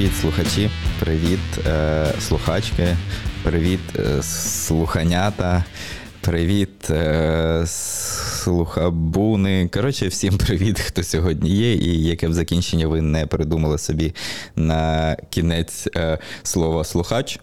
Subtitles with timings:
[0.00, 0.70] Привіт, слухачі,
[1.00, 2.96] привіт, е, слухачки,
[3.42, 5.64] привіт, е, слуханята,
[6.20, 9.68] привіт, е, слухабуни.
[9.74, 14.14] Коротше, всім привіт, хто сьогодні є, і яке б закінчення ви не придумали собі
[14.56, 17.38] на кінець е, слова слухач.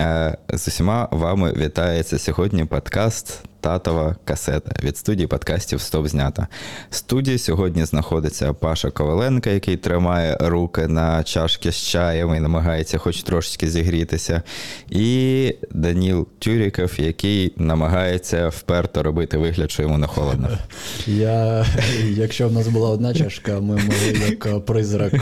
[0.00, 6.46] Е, з усіма вами вітається сьогодні подкаст татова касета від студії подкастів Стоп знята.
[6.90, 12.98] В студії сьогодні знаходиться Паша Коваленко, який тримає руки на чашки з чаєм і намагається
[12.98, 14.42] хоч трошечки зігрітися.
[14.90, 20.48] І Даніл Тюріков, який намагається вперто робити вигляд, що йому не холодно.
[21.06, 21.66] Я,
[22.10, 25.12] Якщо в нас була одна чашка, ми могли як призрак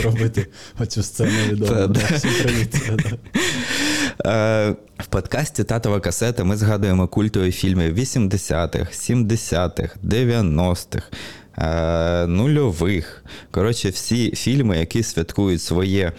[0.00, 0.46] зробити
[0.78, 1.94] оцю сцену відому.
[2.14, 2.74] Всім привіт.
[4.26, 11.06] Е, в подкасті Татова касета ми згадуємо культові фільми 80-х, 70-х, 90-х,
[12.26, 13.24] нульових.
[13.50, 16.12] Коротше, всі фільми, які святкують своє.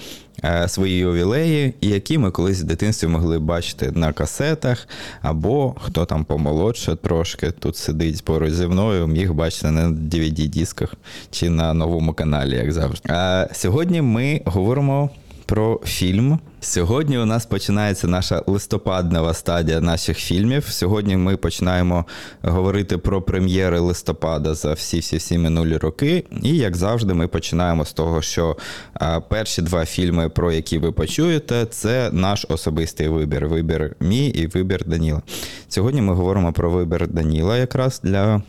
[0.44, 4.88] Е, свої ювілеї, які ми колись в дитинстві могли бачити на касетах,
[5.22, 10.94] або хто там помолодше трошки тут сидить поруч зі мною, міг бачити на DVD-дисках
[11.32, 13.10] чи на новому каналі, як завжди.
[13.10, 15.10] А Сьогодні ми говоримо
[15.50, 16.40] про фільм.
[16.62, 20.66] Сьогодні у нас починається наша листопаднова стадія наших фільмів.
[20.70, 22.06] Сьогодні ми починаємо
[22.42, 26.24] говорити про прем'єри листопада за всі-всі-всі минулі роки.
[26.44, 28.58] І, як завжди, ми починаємо з того, що
[29.30, 33.48] перші два фільми, про які ви почуєте, це наш особистий вибір.
[33.48, 35.22] Вибір мій і вибір Даніла.
[35.68, 38.42] Сьогодні ми говоримо про вибір Даніла якраз для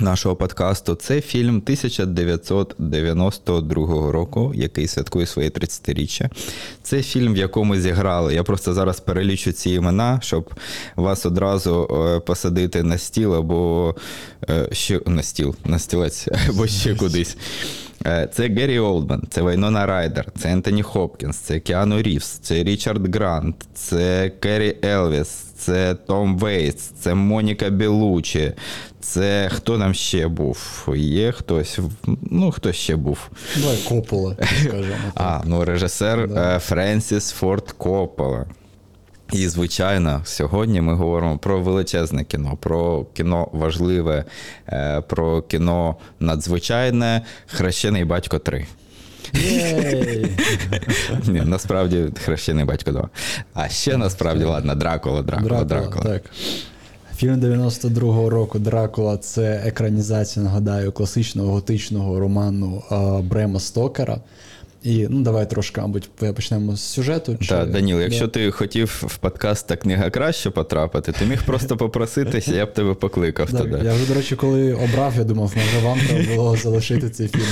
[0.00, 0.94] нашого подкасту.
[0.94, 6.30] Це фільм 1992 року, який святкує своє 30-річчя.
[6.82, 8.34] Це фільм, в якому зіграли.
[8.34, 10.54] Я просто зараз перелічу ці імена, щоб
[10.96, 13.94] вас одразу е, посадити на стіл або
[14.50, 17.36] е, ще на стіл, на стілець, або ще кудись.
[18.06, 23.16] Е, це Гері Олдман, це Вайнона Райдер, це Ентоні Хопкінс, це Кіану Рівс, це Річард
[23.16, 28.52] Грант, це Керрі Елвіс, це Том Вейтс, це Моніка Беллуччі,
[29.00, 30.88] це хто нам ще був?
[30.96, 31.78] Є хтось,
[32.22, 33.18] ну хто ще був?
[33.56, 34.96] Давай Коппола, скажемо.
[35.14, 36.56] А, ну режисер да.
[36.56, 38.46] Е, Френсіс Форд Коппола.
[39.32, 44.24] І, звичайно, сьогодні ми говоримо про величезне кіно, про кіно важливе,
[44.68, 48.66] е, про кіно надзвичайне Хрещений батько 3.
[51.28, 53.08] Ні, Насправді хрещений батько 2.
[53.54, 56.04] А ще насправді, ладно, Дракула, Дракула, Дракула.
[56.04, 56.22] Так.
[57.16, 62.82] Фільм 92-го року Дракула це екранізація, нагадаю, класичного готичного роману
[63.24, 64.18] Брема Стокера.
[64.86, 67.36] І ну давай трошки, мабуть, почнемо з сюжету.
[67.40, 67.48] Чи...
[67.48, 72.54] Так, Даніл, якщо ти хотів в подкаст та книга краще потрапити, ти міг просто попроситися,
[72.54, 73.80] я б тебе покликав так, туди.
[73.84, 77.42] Я вже, до речі, коли обрав, я думав, може вам треба було залишити цей фільм.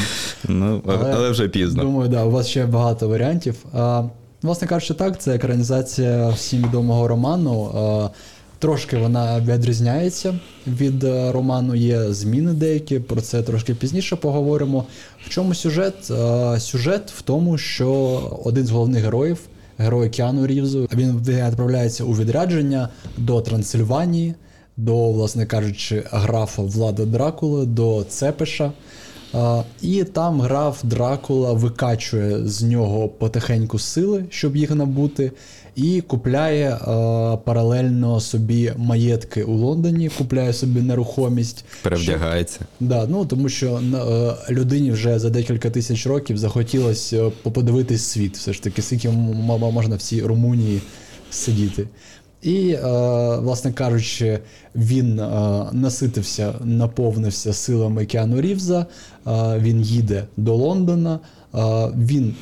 [0.49, 1.83] Ну, але, але вже пізно.
[1.83, 3.55] Думаю, да, у вас ще багато варіантів.
[3.73, 4.03] А,
[4.43, 7.65] Власне кажучи, так, це екранізація всім відомого роману.
[7.75, 8.09] А,
[8.65, 14.85] Трошки вона відрізняється від е, роману, є зміни деякі, про це трошки пізніше поговоримо.
[15.27, 16.11] В чому сюжет?
[16.11, 17.91] Е, сюжет в тому, що
[18.45, 19.39] один з головних героїв,
[19.79, 24.35] герой Кіану Рівзу, він відправляється у відрядження до Трансильванії,
[24.77, 28.73] до, власне кажучи, графа Влада Дракули, до Цепиша.
[29.35, 35.33] Е, і там граф Дракула викачує з нього потихеньку сили, щоб їх набути
[35.77, 36.79] і купляє е,
[37.45, 41.65] паралельно собі маєтки у Лондоні, купляє собі нерухомість.
[41.83, 42.57] Перевдягається.
[42.57, 43.81] Що, да, ну Тому що
[44.49, 48.37] е, людині вже за декілька тисяч років захотілося е, подивитись світ.
[48.37, 50.81] Все ж таки, скільки можна в цій Румунії
[51.31, 51.87] сидіти.
[52.45, 52.81] І, е,
[53.37, 54.39] власне кажучи,
[54.75, 55.29] він е,
[55.73, 58.87] наситився, наповнився силами Кіану Рівза.
[59.26, 61.21] Е, він їде до Лондона.
[61.99, 62.35] Він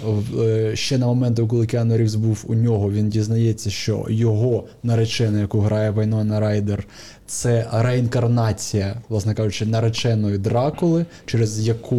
[0.75, 5.61] ще на момент, коли Кіану Рівз був у нього, він дізнається, що його наречена, яку
[5.61, 6.87] грає Вайнона Райдер,
[7.27, 11.97] це реінкарнація, власне кажучи, нареченої Дракули, через яку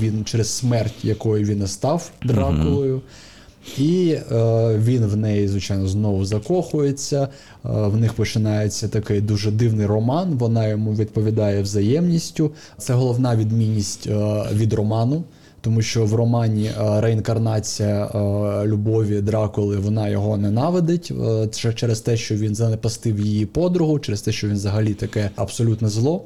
[0.00, 2.96] він через смерть якої він став Дракулою.
[2.96, 3.00] Mm-hmm.
[3.78, 4.24] І е,
[4.78, 7.22] він в неї, звичайно, знову закохується.
[7.22, 7.28] Е,
[7.62, 10.34] в них починається такий дуже дивний роман.
[10.38, 12.50] Вона йому відповідає взаємністю.
[12.78, 15.24] Це головна відмінність е, від роману.
[15.60, 21.12] Тому що в романі е, реінкарнація е, любові Дракули вона його ненавидить
[21.64, 25.88] е, через те, що він занепастив її подругу, через те, що він взагалі таке абсолютне
[25.88, 26.24] зло.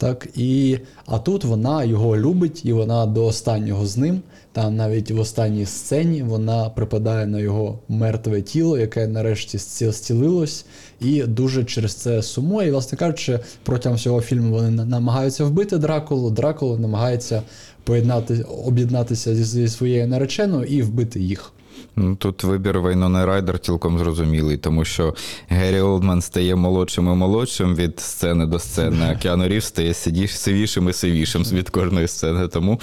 [0.00, 4.22] Так, і, А тут вона його любить, і вона до останнього з ним.
[4.52, 10.64] Там навіть в останній сцені вона припадає на його мертве тіло, яке нарешті зцілилось,
[11.00, 12.68] і дуже через це сумує.
[12.68, 16.30] І, власне кажучи, протягом всього фільму вони намагаються вбити Дракулу.
[16.30, 17.42] Дракула намагається
[17.90, 21.52] поєднати, об'єднатися зі своєю нареченою і вбити їх.
[21.96, 25.14] Ну, Тут вибір Вайнони Райдер цілком зрозумілий, тому що
[25.48, 29.94] Геррі Олдман стає молодшим і молодшим від сцени до сцени, а Кіану Рів стає
[30.28, 32.48] сивішим і сивішим від кожної сцени.
[32.48, 32.80] Тому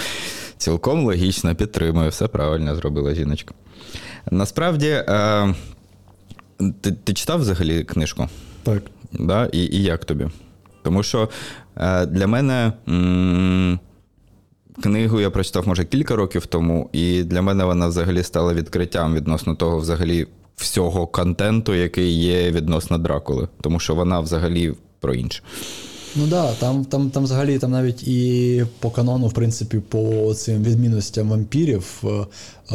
[0.58, 2.10] цілком логічно підтримую.
[2.10, 3.54] Все правильно зробила жіночка.
[4.32, 5.56] Насправді, е,
[6.82, 8.28] ти, ти читав взагалі книжку?
[8.64, 8.82] Так.
[9.12, 9.46] Да?
[9.46, 10.28] І, і як тобі?
[10.84, 11.30] Тому що
[11.78, 12.74] е, для мене.
[12.88, 13.80] М-
[14.84, 19.56] Книгу я прочитав, може, кілька років тому, і для мене вона взагалі стала відкриттям відносно
[19.56, 23.48] того, взагалі, всього контенту, який є відносно Дракули.
[23.62, 25.44] Тому що вона взагалі про інше.
[26.16, 30.34] Ну так, да, там, там, там взагалі там навіть і по канону, в принципі, по
[30.34, 32.08] цим відмінностям вампірів, е,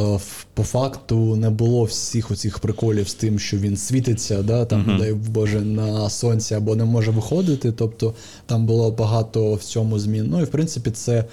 [0.00, 0.18] е,
[0.54, 4.98] по факту не було всіх оцих приколів з тим, що він світиться, да, там, uh-huh.
[4.98, 7.72] дай Боже, на сонці або не може виходити.
[7.72, 8.14] Тобто
[8.46, 10.26] там було багато в цьому змін.
[10.30, 11.24] Ну і в принципі, це.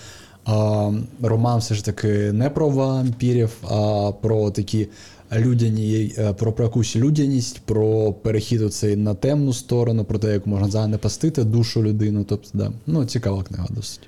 [1.22, 4.88] Роман все ж таки не про вампірів, а про такі
[5.38, 10.48] людяні, е, про, про якусь людяність, про перехід оцей на темну сторону, про те, як
[10.48, 12.26] можна занепастити душу людину.
[12.30, 14.02] Тобто, да, ну цікава книга досить.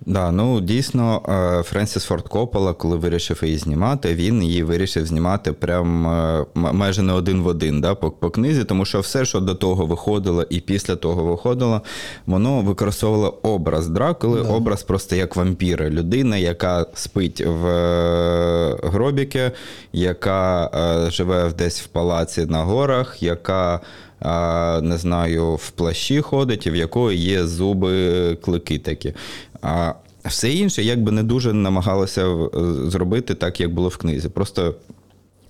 [0.00, 5.52] Да, ну дійсно, е, Френсіс Форд Коппола, коли вирішив її знімати, він її вирішив знімати
[5.52, 9.40] прям е, майже не один в один да, по, по книзі, тому що все, що
[9.40, 11.82] до того виходило і після того виходило,
[12.26, 14.48] воно використовувало образ Дракули, да.
[14.48, 19.50] образ просто як вампіра, людина, яка спить в е, гробіки,
[19.92, 20.70] яка
[21.10, 23.80] живе десь в палаці на горах, яка.
[24.82, 29.14] Не знаю, в плащі ходить, в якої є зуби клики такі.
[29.62, 29.94] А
[30.24, 32.48] все інше якби не дуже намагалося е,
[32.90, 34.28] зробити так, як було в книзі.
[34.28, 34.74] Просто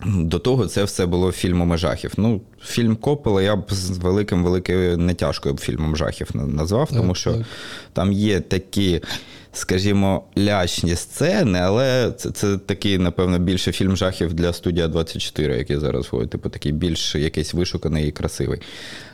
[0.05, 2.13] до того це все було фільмами жахів.
[2.17, 7.45] Ну, фільм Коппола я б з великим великим нетяжкою фільмом жахів назвав, тому що
[7.93, 9.03] там є такі
[9.57, 15.77] скажімо, лячні сцени, але це це такий, напевно, більше фільм жахів для студія 24, який
[15.77, 18.61] зараз входить, типу такий більш якийсь вишуканий і красивий.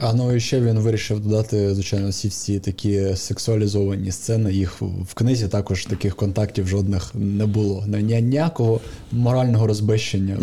[0.01, 4.53] А ну і ще він вирішив додати, звичайно, всі всі такі сексуалізовані сцени.
[4.53, 7.85] Їх в книзі також таких контактів жодних не було.
[7.87, 8.81] Ніякого
[9.13, 10.39] морального розбещення.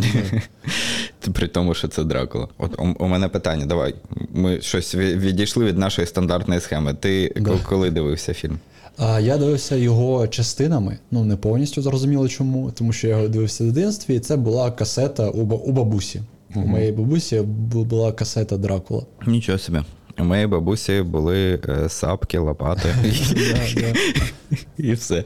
[1.33, 2.47] При тому, що це Дракула.
[2.57, 3.95] От у мене питання, давай.
[4.33, 6.93] Ми щось відійшли від нашої стандартної схеми.
[6.93, 7.57] Ти да.
[7.65, 8.59] коли дивився фільм?
[9.01, 13.71] Я дивився його частинами, ну не повністю зрозуміло чому, тому що я його дивився в
[13.71, 16.21] дитинстві, і це була касета у у бабусі.
[16.55, 19.03] У моєї бабусі була касета Дракула.
[19.27, 19.79] Нічого собі.
[20.19, 22.95] У моєї бабусі були е, сапки, лопати
[24.77, 25.23] і все.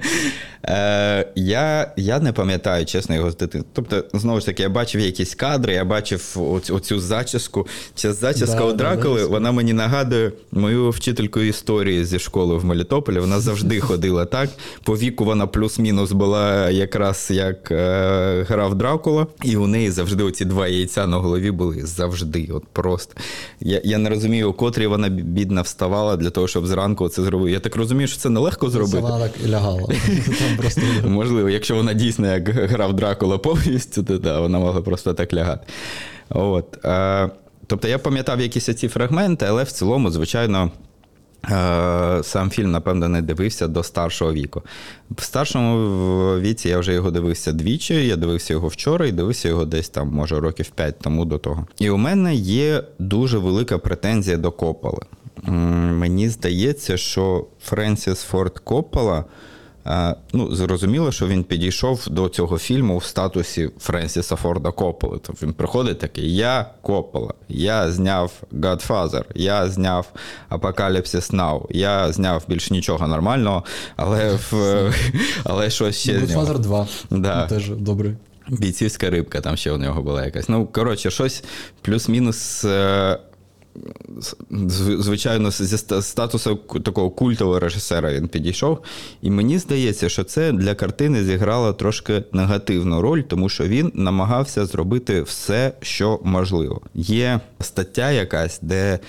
[0.66, 3.72] Е, Я я не пам'ятаю, чесно, його з дитинства.
[3.74, 7.68] Тобто, знову ж таки, я бачив якісь кадри, я бачив оцю, оцю зачіску.
[7.96, 12.66] Ця зачіска да, у Дракули, да, вона мені нагадує мою вчительку історії зі школи в
[12.66, 13.20] Мелітополі.
[13.20, 14.50] Вона завжди ходила так.
[14.84, 20.46] По віку вона плюс-мінус була якраз як е, грав Дракула, і у неї завжди оці
[20.46, 21.86] два яйця на голові були.
[21.86, 22.50] Завжди.
[22.52, 23.14] От просто.
[23.60, 27.52] Я я не розумію, у котрій вона бідна вставала для того, щоб зранку це зробити.
[27.52, 29.00] Я так розумію, що це нелегко зробити.
[29.00, 29.82] Вона так і лягала.
[30.58, 30.82] просто...
[31.08, 35.68] Можливо, якщо вона дійсно як грав Дракула повністю, то да, вона могла просто так лягати.
[36.30, 36.86] От.
[36.86, 37.30] Е,
[37.68, 40.72] Тобто я пам'ятав якісь ці фрагменти, але в цілому, звичайно.
[41.52, 44.62] Е, сам фільм, напевно, не дивився до старшого віку.
[45.12, 48.08] В старшому віці я вже його дивився двічі.
[48.08, 51.68] Я дивився його вчора і дивився його десь там, може, років 5 тому до того.
[51.80, 55.02] І у мене є дуже велика претензія до Копполи.
[55.92, 59.26] Мені здається, що Френсіс Форд Коппола–
[60.34, 65.20] Ну, Зрозуміло, що він підійшов до цього фільму в статусі Френсіса Форда Копполи.
[65.22, 70.08] Тобто він приходить такий: Я Коппола, я зняв Godfather, я зняв
[70.50, 73.64] Апокаліпсис Now, я зняв більш нічого нормального,
[73.96, 74.54] але в,
[75.44, 76.20] але щось ще.
[76.20, 76.88] Godfather 2.
[77.12, 77.48] Да.
[77.48, 78.16] Теж добрий.
[78.50, 80.50] Бійцівська рибка там ще у нього була якась.
[80.50, 81.44] Ну, коротше, щось
[81.82, 82.66] плюс-мінус.
[82.66, 83.20] Е,
[85.00, 88.80] звичайно, зі статусу такого культового режисера він підійшов.
[89.22, 94.66] І мені здається, що це для картини зіграло трошки негативну роль, тому що він намагався
[94.66, 96.82] зробити все, що можливо.
[96.94, 99.00] Є стаття якась, де.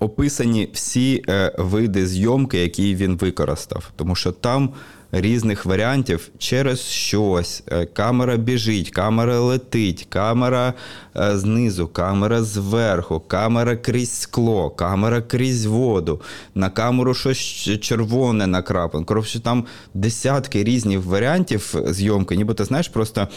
[0.00, 4.70] Описані всі е, види зйомки, які він використав, тому що там
[5.12, 7.62] різних варіантів через щось.
[7.66, 10.74] Е, камера біжить, камера летить, камера
[11.16, 16.20] е, знизу, камера зверху, камера крізь скло, камера крізь воду,
[16.54, 17.38] на камеру щось
[17.80, 19.04] червоне накрапано.
[19.04, 22.36] Коротше, там десятки різних варіантів зйомки.
[22.36, 23.28] Ніби ти знаєш, просто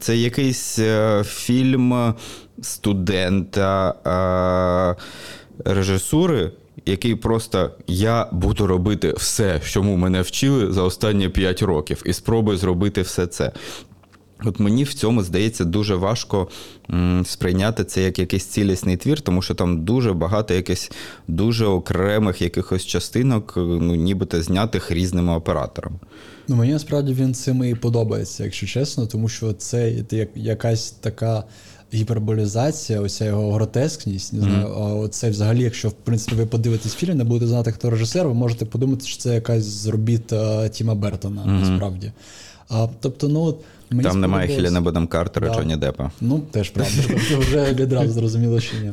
[0.00, 2.14] це якийсь е, фільм
[2.62, 3.94] студента
[5.64, 6.52] режисури
[6.86, 12.58] який просто я буду робити все, чому мене вчили за останні 5 років, і спробую
[12.58, 13.52] зробити все це.
[14.44, 16.48] От мені в цьому здається дуже важко
[17.24, 20.90] сприйняти це як якийсь цілісний твір, тому що там дуже багато якихось
[21.28, 25.96] дуже окремих якихось частинок, ну нібито знятих різними операторами.
[26.48, 31.44] Ну, мені насправді він цим і подобається, якщо чесно, тому що це як якась така
[31.94, 34.32] гіперболізація, оця його гротескність.
[34.32, 35.04] Не знаю, mm-hmm.
[35.04, 38.34] а це взагалі, якщо в принципі ви подивитесь фільм, не будете знати, хто режисер, ви
[38.34, 40.32] можете подумати, що це якась з робіт
[40.70, 41.70] Тіма Бертона, mm-hmm.
[41.70, 42.12] насправді.
[42.68, 43.56] А, Тобто, ну от
[43.90, 45.54] мені там немає Хіліна Бодам Картера, да.
[45.54, 46.10] Джоні Деппа.
[46.20, 46.92] Ну, теж правда.
[47.08, 48.92] Тобто вже відразу зрозуміло, що ні.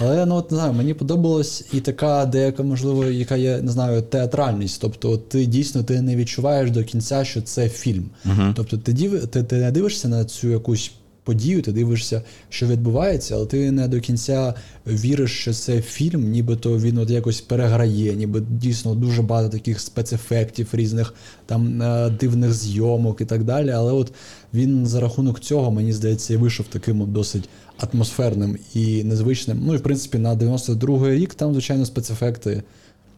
[0.00, 4.02] Але ну от не знаю, мені подобалась і така деяка, можливо, яка є, не знаю,
[4.02, 4.80] театральність.
[4.80, 8.04] Тобто, ти дійсно ти не відчуваєш до кінця, що це фільм.
[8.26, 8.52] Uh-huh.
[8.56, 8.94] Тобто, ти
[9.26, 10.92] ти, ти не дивишся на цю якусь
[11.26, 14.54] подію, ти дивишся, що відбувається, але ти не до кінця
[14.86, 20.68] віриш, що це фільм, нібито він от якось переграє, ніби дійсно дуже багато таких спецефектів,
[20.72, 21.14] різних
[21.46, 23.70] там е, дивних зйомок і так далі.
[23.70, 24.12] Але от
[24.54, 29.62] він за рахунок цього, мені здається, і вийшов таким от досить атмосферним і незвичним.
[29.66, 32.62] Ну і в принципі на 92-й рік там, звичайно, спецефекти.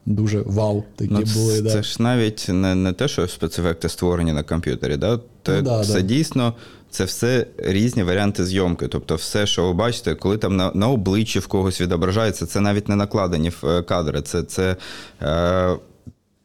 [0.06, 1.56] Дуже вау, такі ну, були.
[1.56, 1.82] Це да.
[1.82, 4.96] ж навіть не не те, що спецефекти створені на комп'ютері.
[4.96, 5.20] Да?
[5.42, 6.00] Те, ну, да, Це да.
[6.00, 6.54] дійсно
[6.90, 8.88] це все різні варіанти зйомки.
[8.88, 12.88] Тобто, все, що ви бачите, коли там на на обличчі в когось відображається, це навіть
[12.88, 14.22] не накладені е, кадри.
[14.22, 14.76] Це це
[15.22, 15.76] е,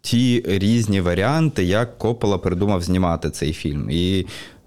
[0.01, 3.89] ті різні варіанти, як Коппола придумав знімати цей фільм.
[3.91, 4.25] І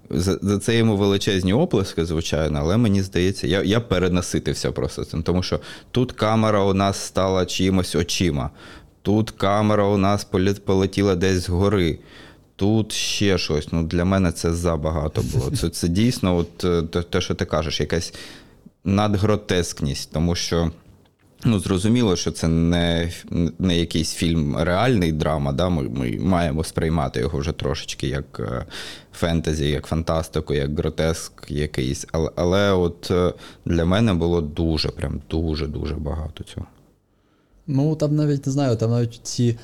[0.09, 5.43] за, це йому величезні оплески, звичайно, але мені здається, я я перенаситився просто цим, тому
[5.43, 5.59] що
[5.91, 8.49] тут камера у нас стала чимось очима,
[9.01, 10.27] тут камера у нас
[10.65, 11.99] полетіла десь згори.
[12.57, 13.71] Тут ще щось.
[13.71, 15.51] Ну, Для мене це забагато було.
[15.51, 16.63] Це це дійсно, от
[16.95, 18.13] е, те, що ти кажеш, якась
[18.83, 20.71] надгротескність, тому що
[21.45, 23.11] ну, зрозуміло, що це не
[23.59, 25.51] не якийсь фільм реальний драма.
[25.51, 25.69] Да?
[25.69, 28.65] Ми ми маємо сприймати його вже трошечки як е,
[29.13, 32.07] фентезі, як фантастику, як гротеск якийсь.
[32.11, 33.33] Але але от е,
[33.65, 36.67] для мене було дуже, прям дуже-дуже багато цього.
[37.67, 39.57] Ну, там навіть не знаю, там навіть ці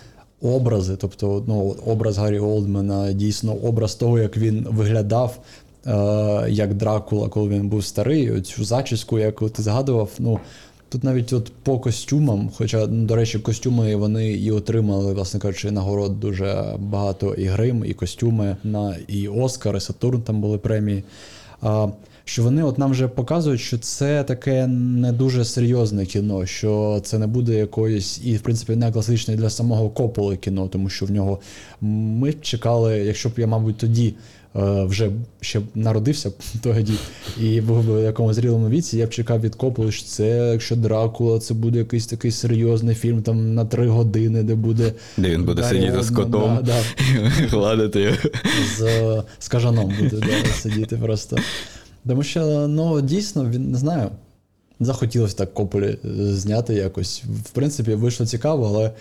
[0.43, 5.39] образи, тобто ну, образ Гаррі Олдмена, дійсно образ того, як він виглядав.
[5.87, 10.09] Е, як Дракула, коли він був старий, цю зачіску, яку ти згадував.
[10.19, 10.39] Ну
[10.89, 15.71] тут навіть от по костюмам, хоча, ну, до речі, костюми вони і отримали, власне кажучи,
[15.71, 21.03] нагород дуже багато і грим, і костюми на і Оскар, і Сатурн там були премії.
[21.61, 21.87] А,
[22.25, 27.19] що вони от нам вже показують, що це таке не дуже серйозне кіно, що це
[27.19, 31.11] не буде якоїсь, і в принципі не класичне для самого Кополи кіно, тому що в
[31.11, 31.39] нього
[31.81, 34.15] ми чекали, якщо б я, мабуть, тоді.
[34.55, 35.11] Е, вже
[35.41, 36.93] ще народився тоді
[37.41, 41.39] і був в якомусь зрілому віці, я б чекав від Кополи, що це якщо Дракула,
[41.39, 44.93] це буде якийсь такий серйозний фільм там на три години, де буде.
[45.17, 46.81] Де він буде Дарі сидіти з котом, да, да.
[47.47, 48.17] гладити його.
[48.77, 51.37] З, з кажаном буде да, сидіти просто.
[52.07, 54.09] Тому що ну, дійсно, він не знаю.
[54.79, 55.97] Захотілося так Кополі е,
[56.33, 57.23] зняти якось.
[57.45, 58.91] В принципі, вийшло цікаво, але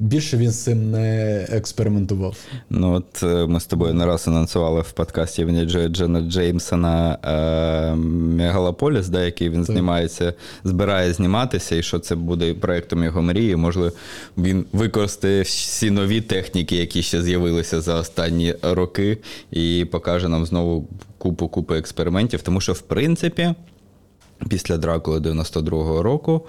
[0.00, 2.36] більше він з цим не експериментував.
[2.70, 5.44] Ну, от е, ми з тобою не раз анонсували в подкасті
[5.88, 7.94] Джена Джеймсона е,
[8.36, 9.66] Мегалополіс, да, який він так.
[9.66, 13.56] знімається, збирає зніматися, і що це буде проєктом його мрії.
[13.56, 13.92] Можливо,
[14.38, 19.18] він використає всі нові техніки, які ще з'явилися за останні роки,
[19.50, 20.88] і покаже нам знову
[21.18, 22.42] купу купу експериментів.
[22.42, 23.54] Тому що, в принципі,
[24.48, 26.42] після Дракули 92-го року.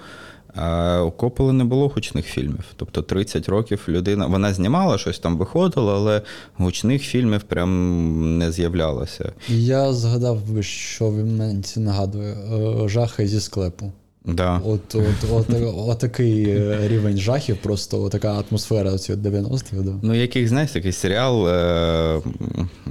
[0.54, 2.64] А у Кополи не було гучних фільмів.
[2.76, 6.22] Тобто 30 років людина вона знімала щось там виходила, але
[6.56, 9.32] гучних фільмів прям не з'являлося.
[9.48, 13.92] Я згадав, що він мені нагадує е, жахи зі склепу.
[14.24, 14.60] Да.
[14.64, 19.82] От от, от, от, такий е, рівень жахів, просто така атмосфера ці 90-х.
[19.82, 19.92] Да.
[20.02, 22.20] Ну, яких, знаєш, такий серіал, е,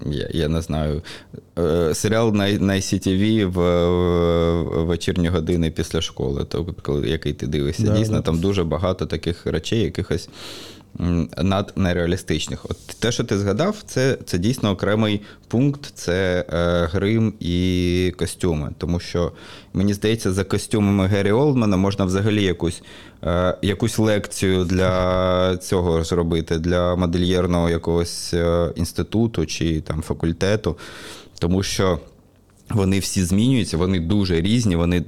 [0.06, 1.02] я я не знаю,
[1.60, 3.60] е, серіал на на ICTV в,
[4.62, 6.66] в вечірні години після школи, то,
[7.06, 7.84] який ти дивишся.
[7.84, 8.22] Да, Дійсно, да.
[8.22, 10.30] там дуже багато таких речей, якихось
[11.38, 12.66] над нереалістичних.
[12.70, 18.72] От те, що ти згадав, це це дійсно окремий пункт, це е, грим і костюми.
[18.78, 19.32] Тому що
[19.74, 22.82] мені здається, за костюмами Геррі Олдмана можна взагалі якусь
[23.24, 30.78] е, якусь лекцію для цього зробити, для модельєрного якогось е, інституту чи там факультету,
[31.40, 32.00] тому що.
[32.70, 35.04] Вони всі змінюються, вони дуже різні, вони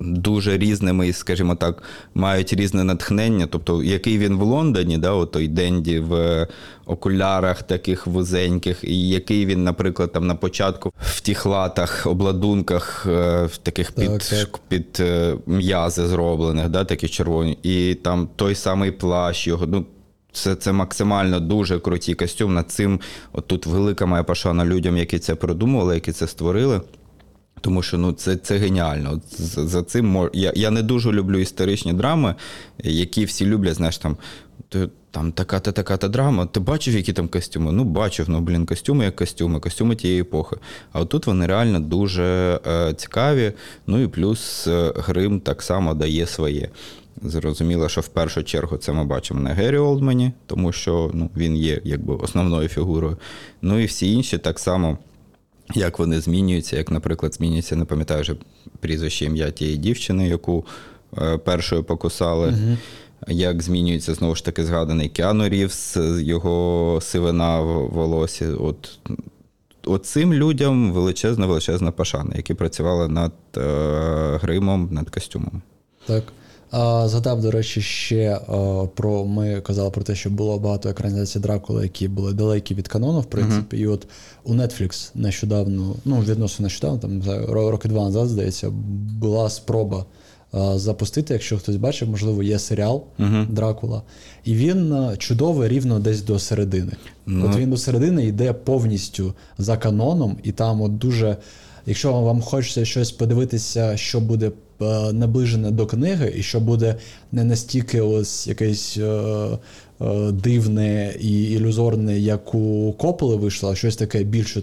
[0.00, 1.82] дуже різними, скажімо так,
[2.14, 3.46] мають різне натхнення.
[3.50, 6.46] Тобто, який він в Лондоні, да, той Денді в
[6.86, 13.44] окулярах таких вузеньких, і який він, наприклад, там на початку в тих латах, обладунках, е,
[13.46, 14.58] в таких так, під так.
[14.68, 19.66] під е, м'язи зроблених, да, такі червоні, і там той самий плащ його.
[19.66, 19.86] ну,
[20.32, 22.54] це це максимально дуже круті костюм.
[22.54, 23.00] Над цим
[23.32, 26.80] от тут велика моя пошана людям, які це продумували, які це створили.
[27.60, 29.20] Тому що ну це це геніально.
[29.28, 30.30] За, цим мож...
[30.32, 32.34] я я не дуже люблю історичні драми,
[32.84, 34.16] які всі люблять, знаєш, там
[35.10, 36.46] там така-та така-та драма.
[36.46, 37.72] Ти бачив, які там костюми?
[37.72, 40.56] Ну, бачив, ну блін, костюми як костюми, костюми тієї епохи.
[40.92, 43.52] А отут вони реально дуже е, цікаві.
[43.86, 46.68] Ну і плюс е, грим так само дає своє.
[47.22, 51.56] Зрозуміло, що в першу чергу це ми бачимо на Гері Олдмені, тому що ну, він
[51.56, 53.16] є якби основною фігурою.
[53.62, 54.98] Ну і всі інші так само.
[55.74, 58.34] Як вони змінюються, як, наприклад, змінюється, не пам'ятаю вже
[58.80, 60.64] прізвище ім'я тієї дівчини, яку
[61.18, 62.48] е, першою покусали.
[62.48, 62.76] Угу.
[63.28, 68.46] Як змінюється знову ж таки згаданий Кіану Рівс, його сивина в волосі.
[68.46, 68.98] От
[69.86, 73.60] от цим людям величезна, величезна пашана, які працювали над е,
[74.42, 75.60] гримом, над костюмами.
[76.06, 76.24] Так.
[77.06, 78.38] Згадав, до речі, ще е,
[78.94, 83.20] про ми казали про те, що було багато екранізацій Дракула, які були далекі від канону,
[83.20, 83.76] в принципі.
[83.76, 83.80] Uh-huh.
[83.80, 84.06] І от
[84.44, 88.70] у Netflix нещодавно, ну відносно нещодавно, там роки два назад, здається,
[89.20, 90.04] була спроба
[90.74, 91.34] запустити.
[91.34, 93.52] Якщо хтось бачив, можливо, є серіал uh-huh.
[93.52, 94.02] Дракула.
[94.44, 96.92] І він чудовий рівно десь до середини.
[97.26, 97.50] Uh-huh.
[97.50, 101.36] От він до середини йде повністю за каноном, і там от дуже.
[101.86, 104.65] Якщо вам хочеться щось подивитися, що буде Е,
[105.12, 106.96] наближене до книги, і що буде
[107.32, 113.96] не настільки ось якесь е, е, дивне і ілюзорне, як у Кополи вийшло, а щось
[113.96, 114.56] таке більш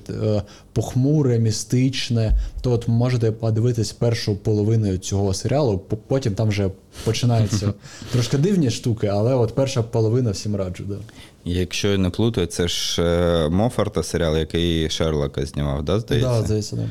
[0.73, 6.69] похмуре, містичне, то от можете подивитись першу половину цього серіалу, потім там вже
[7.03, 7.73] починаються
[8.11, 10.83] трошки дивні штуки, але от перша половина всім раджу.
[10.87, 10.95] Да.
[11.45, 13.01] Якщо я не плутаю, це ж
[13.51, 16.29] Мофарта серіал, який Шерлока знімав, да, здається?
[16.29, 16.89] Да, здається, да.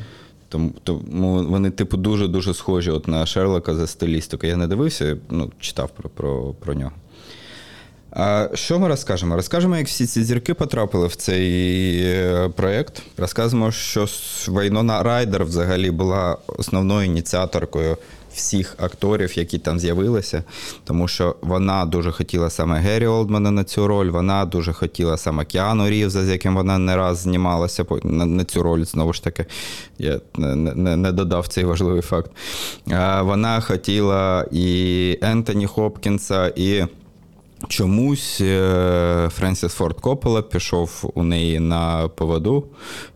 [0.53, 4.51] Тому тому вони, типу, дуже-дуже схожі от на Шерлока за стилістикою.
[4.51, 6.91] Я не дивився, ну, читав про, про, про нього.
[8.11, 9.35] А Що ми розкажемо?
[9.35, 13.01] Розкажемо, як всі ці зірки потрапили в цей е, проєкт.
[13.17, 14.07] Розкажемо, що
[14.47, 17.97] Вайнона Райдер взагалі була основною ініціаторкою
[18.35, 20.43] всіх акторів, які там з'явилися,
[20.83, 25.45] тому що вона дуже хотіла саме Геррі Олдмана на цю роль, вона дуже хотіла саме
[25.45, 29.45] Кіану Рівза, з яким вона не раз знімалася на, на цю роль, знову ж таки,
[29.97, 32.31] я не, не, не додав цей важливий факт.
[33.21, 36.83] Вона хотіла і Ентоні Хопкінса, і.
[37.67, 42.63] Чомусь е, Френсіс Форд Коппола пішов у неї на поводу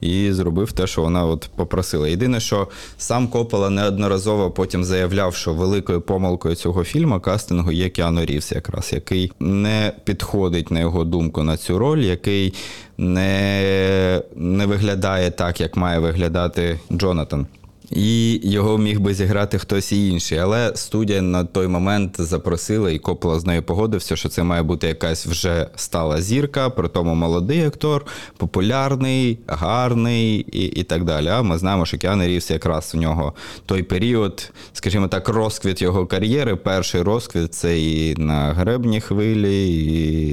[0.01, 2.07] і зробив те, що вона от попросила.
[2.07, 8.25] Єдине, що сам Коппола неодноразово потім заявляв, що великою помилкою цього фільму кастингу є Кіану
[8.25, 12.53] Рівс, якраз який не підходить на його думку на цю роль, який
[12.97, 17.47] не, не виглядає так, як має виглядати Джонатан.
[17.91, 20.37] І його міг би зіграти хтось інший.
[20.37, 24.87] Але студія на той момент запросила і Коппола з нею погодився, що це має бути
[24.87, 28.05] якась вже стала зірка, при тому молодий актор,
[28.37, 31.27] популярний, гарний і і так далі.
[31.27, 33.33] А ми знаємо, що Кіану Рівс якраз у нього
[33.65, 36.55] той період, скажімо так, розквіт його кар'єри.
[36.55, 39.67] Перший розквіт це і на гребні хвилі,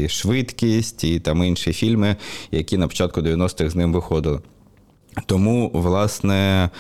[0.05, 2.17] і швидкість, і там інші фільми,
[2.51, 4.40] які на початку 90-х з ним виходили.
[5.27, 6.70] Тому, власне,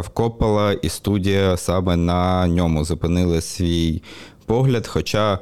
[0.00, 4.02] вкопала і студія саме на ньому зупинили свій
[4.46, 4.86] погляд.
[4.86, 5.38] Хоча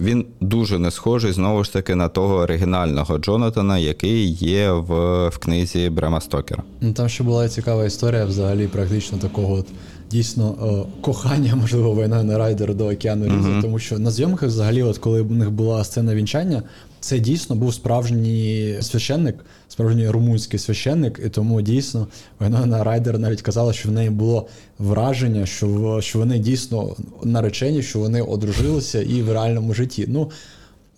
[0.00, 5.38] він дуже не схожий знову ж таки на того оригінального Джонатана, який є в в
[5.38, 6.62] книзі Брема Стокера.
[6.80, 9.66] Ну, Там ще була цікава історія взагалі, практично такого от
[10.14, 13.62] дійсно кохання, можливо, Вайнона Райдер до океану Різа, mm-hmm.
[13.62, 16.62] тому що на зйомках, взагалі, от коли в них була сцена вінчання,
[17.00, 19.36] це дійсно був справжній священник,
[19.68, 22.06] справжній румунський священник, і тому дійсно
[22.40, 24.46] Вайнона Райдер навіть казала, що в неї було
[24.78, 30.04] враження, що що вони дійсно наречені, що вони одружилися і в реальному житті.
[30.08, 30.30] Ну,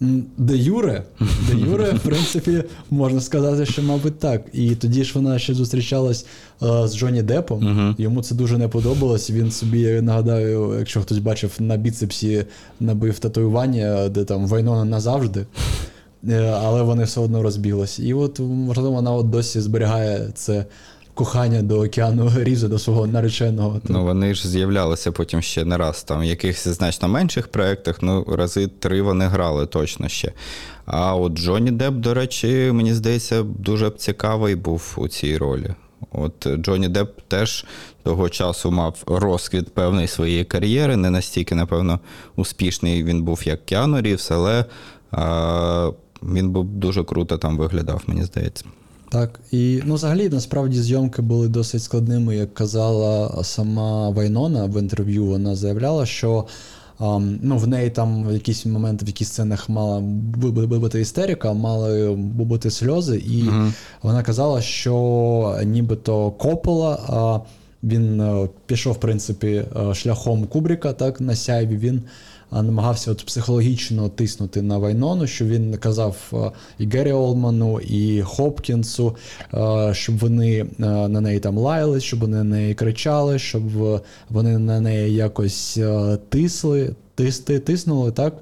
[0.01, 4.43] Де Юре, де Юре, в принципі, можна сказати, що, мабуть, так.
[4.53, 6.27] І тоді ж вона ще зустрічалась
[6.61, 7.61] uh, з Джонні Депом.
[7.61, 7.95] Uh-huh.
[7.99, 9.31] Йому це дуже не подобалось.
[9.31, 12.45] Він собі, я нагадаю, якщо хтось бачив на біцепсі
[12.81, 15.47] набив татуювання, де там Вайнона назавжди.
[16.29, 18.03] Е, але вони все одно розбіглися.
[18.03, 20.65] І от, можливо, вона от досі зберігає це.
[21.17, 23.81] Кохання до Кіану Рівза, до свого нареченого.
[23.85, 26.03] Ну, вони ж з'являлися потім ще не раз.
[26.03, 30.33] Там в якихось значно менших проєктах, ну, рази три вони грали точно ще.
[30.87, 35.75] А от Джонні Депп, до речі, мені здається, дуже цікавий був у цій ролі.
[36.13, 37.67] От Джонні Депп теж
[38.03, 42.01] того часу мав розквіт певної своєї кар'єри, не настільки, напевно,
[42.37, 44.65] успішний він був, як Кіану Рівс, але.
[45.11, 45.91] А
[46.23, 48.65] він був дуже круто там виглядав, мені здається.
[49.09, 55.27] Так, і ну, взагалі, насправді, зйомки були досить складними, як казала сама Вайнона в інтерв'ю.
[55.27, 56.47] Вона заявляла, що
[57.01, 62.15] Um, ну, В неї там в якийсь момент, в якісь сценах мала бути істерика, мали
[62.17, 63.73] бути сльози, і uh-huh.
[64.03, 66.99] вона казала, що нібито Копола.
[67.09, 67.39] А,
[67.83, 71.77] він е, пішов, в принципі, е, шляхом Кубріка, так, на сяйві.
[71.77, 72.03] Він
[72.53, 76.17] намагався от психологічно тиснути на Вайнону, що він казав
[76.79, 79.17] і Гері Олману, і Хопкінсу,
[79.93, 83.63] щоб вони на неї там лаялись, щоб вони на неї кричали, щоб
[84.31, 85.81] вони на неї якось
[86.29, 88.35] тисли, тисти, тиснули, так.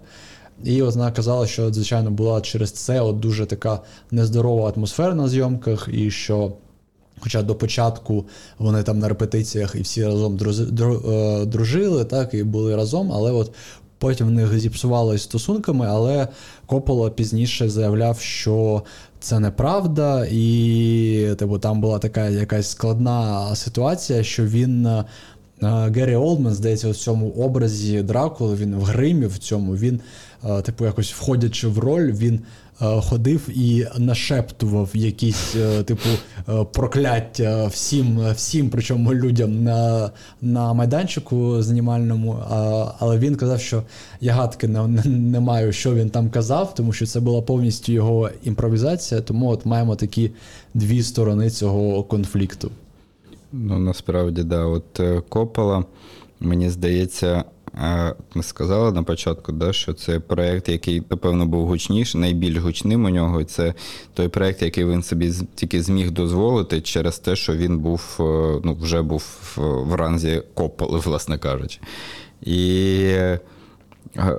[0.64, 5.88] І вона казала, що, звичайно, була через це от дуже така нездорова атмосфера на зйомках,
[5.92, 6.52] і що
[7.20, 8.24] Хоча до початку
[8.58, 13.52] вони там на репетиціях і всі разом е, дружили, так, і були разом, але от
[13.98, 16.28] потім в них зіпсувалися стосунками, але
[16.66, 18.82] Копола пізніше заявляв, що
[19.20, 24.86] це неправда, і типу, там була така якась складна ситуація, що він.
[24.86, 25.04] Е,
[25.94, 30.00] Геррі Олдмен, здається, в цьому образі Дракули, він в гримі в цьому, він,
[30.44, 32.40] е, типу, якось входячи в роль, він
[32.80, 36.08] ходив і нашептував якісь е, типу
[36.48, 40.10] е, прокляття всім, всім, причому людям на
[40.42, 42.38] на майданчику знімальному.
[42.98, 43.82] Але він казав, що
[44.20, 48.30] я гадки не, не маю, що він там казав, тому що це була повністю його
[48.42, 49.20] імпровізація.
[49.20, 50.30] Тому от маємо такі
[50.74, 52.70] дві сторони цього конфлікту.
[53.52, 55.84] Ну насправді, да, от Копала,
[56.40, 57.44] мені здається,
[58.34, 63.08] ми сказали на початку, да, що це проєкт, який, напевно, був гучніший, найбільш гучним у
[63.08, 63.40] нього.
[63.40, 63.74] І це
[64.14, 68.22] той проєкт, який він собі тільки зміг дозволити через те, що він був е,
[68.64, 71.80] ну, вже був в ранзі Копполи, власне кажучи.
[72.42, 73.16] І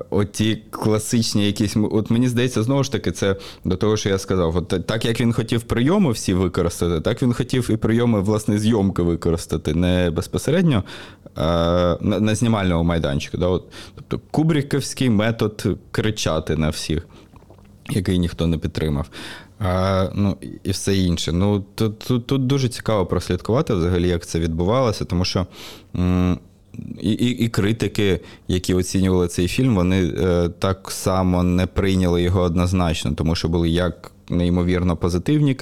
[0.09, 1.77] Оті класичні якісь.
[1.91, 3.35] От мені здається, знову ж таки, це
[3.65, 4.57] до того, що я сказав.
[4.57, 9.01] От Так як він хотів прийоми всі використати, так він хотів і прийоми власне зйомки
[9.01, 10.83] використати не безпосередньо
[11.35, 13.37] а, на, на знімальному майданчику.
[13.37, 13.47] Да?
[13.47, 13.63] От,
[13.95, 17.07] Тобто кубріковський метод кричати на всіх,
[17.89, 19.09] який ніхто не підтримав.
[19.59, 21.31] А, ну, І все інше.
[21.31, 25.47] Ну, Тут тут, тут дуже цікаво прослідкувати взагалі, як це відбувалося, тому що.
[25.95, 26.39] М-
[27.01, 32.41] і і, і критики, які оцінювали цей фільм, вони е, так само не прийняли його
[32.41, 35.57] однозначно, тому що були як неймовірно позитивні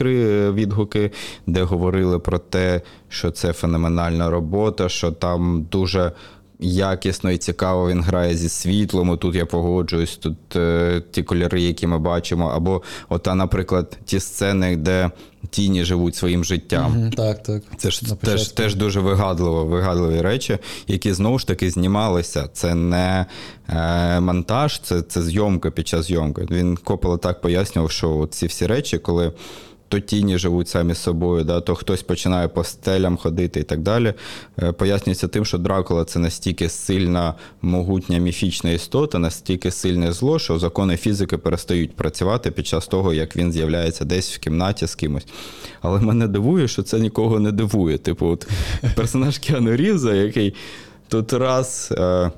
[0.53, 1.11] відгуки,
[1.47, 6.11] де говорили про те, що це феноменальна робота, що там дуже
[6.59, 9.17] якісно і цікаво він грає зі світлом.
[9.17, 14.75] Тут я погоджуюсь, тут е, ті кольори, які ми бачимо, або, ота, наприклад, ті сцени,
[14.75, 15.11] де
[15.53, 16.97] тіні живуть своїм життям.
[16.97, 17.63] Угу, так, так.
[17.77, 22.49] Це ж теж теж дуже вигадливо, вигадливі речі, які знову ж таки знімалися.
[22.53, 23.25] Це не
[23.69, 26.47] е, монтаж, це це зйомка під час зйомки.
[26.51, 29.31] Він Коппола так пояснював, що ці всі речі, коли
[29.93, 34.13] то тіні живуть самі собою, да, то хтось починає по стелям ходити і так далі.
[34.59, 40.59] Е, пояснюється тим, що Дракула це настільки сильна, могутня міфічна істота, настільки сильне зло, що
[40.59, 45.25] закони фізики перестають працювати під час того, як він з'являється десь в кімнаті з кимось.
[45.81, 47.97] Але мене дивує, що це нікого не дивує.
[47.97, 48.47] Типу, от
[48.95, 50.53] персонаж Кіану Рівза, який
[51.07, 51.93] тут раз.
[51.97, 52.31] Е,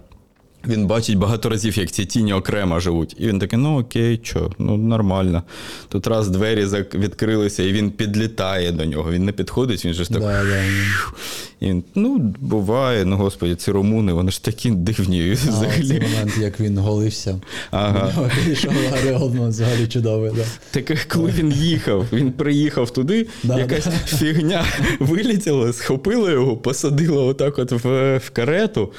[0.67, 3.15] він бачить багато разів, як ці тіні окремо живуть.
[3.19, 5.43] І він такий, ну окей, що, ну нормально.
[5.89, 9.12] Тут раз двері відкрилися, і він підлітає до нього.
[9.12, 10.19] Він не підходить, він же ж так.
[10.21, 10.63] Да, да.
[11.60, 15.38] І він, Ну, буває, ну господі, ці румуни, вони ж такі дивні.
[15.47, 15.88] А, взагалі.
[15.88, 17.41] Цей момент, як він голився.
[17.71, 18.30] Ага.
[18.45, 18.73] Пішов
[19.21, 20.32] Олдман, взагалі чудовий.
[20.36, 20.43] Да.
[20.71, 24.65] Так коли він їхав, він приїхав туди, да, якась фігня
[24.99, 28.91] вилітіла, схопила його, посадила отак от в, в карету.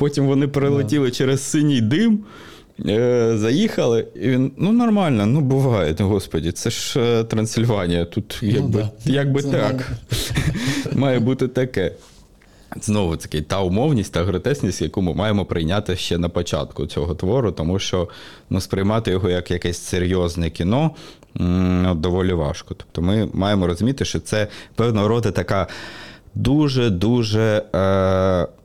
[0.00, 2.24] Потім вони перелетіли через синій дим.
[2.86, 8.04] Е, заїхали, і він ну нормально, ну буває, господі, це ж е, Трансильванія.
[8.04, 9.12] Тут ну якби ну, да.
[9.12, 9.92] якби так.
[10.92, 11.92] Має бути таке.
[12.82, 17.52] Знову таки, та умовність, та гротесність, яку ми маємо прийняти ще на початку цього твору,
[17.52, 18.08] тому що
[18.50, 20.90] ну, сприймати його як якесь серйозне кіно
[21.34, 22.74] ну, доволі важко.
[22.74, 25.66] Тобто ми маємо розуміти, що це певного роду така
[26.34, 27.62] дуже-дуже.
[27.74, 28.59] Е-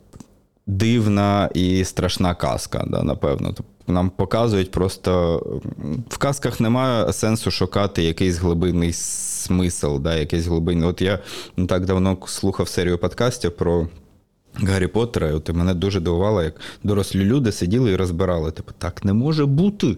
[0.68, 3.54] дивна і страшна казка, да, напевно.
[3.88, 5.38] Нам показують просто
[6.10, 10.90] в казках немає сенсу шукати якийсь глибинний смисл, да, якийсь глибинний.
[10.90, 11.20] От я
[11.58, 13.88] не так давно слухав серію подкастів про.
[14.58, 18.52] Гаррі Поттера, і мене дуже дивувало, як дорослі люди сиділи і розбирали.
[18.52, 19.98] Типу, так не може бути.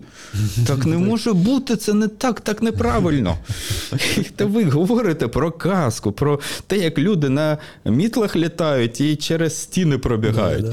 [0.67, 3.38] Так не може бути, це не так, так неправильно.
[4.36, 9.98] Та ви говорите про казку, про те, як люди на мітлах літають і через стіни
[9.98, 10.65] пробігають.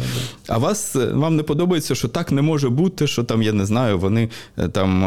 [0.48, 3.98] А вас вам не подобається, що так не може бути, що там, я не знаю,
[3.98, 5.04] вони е, там.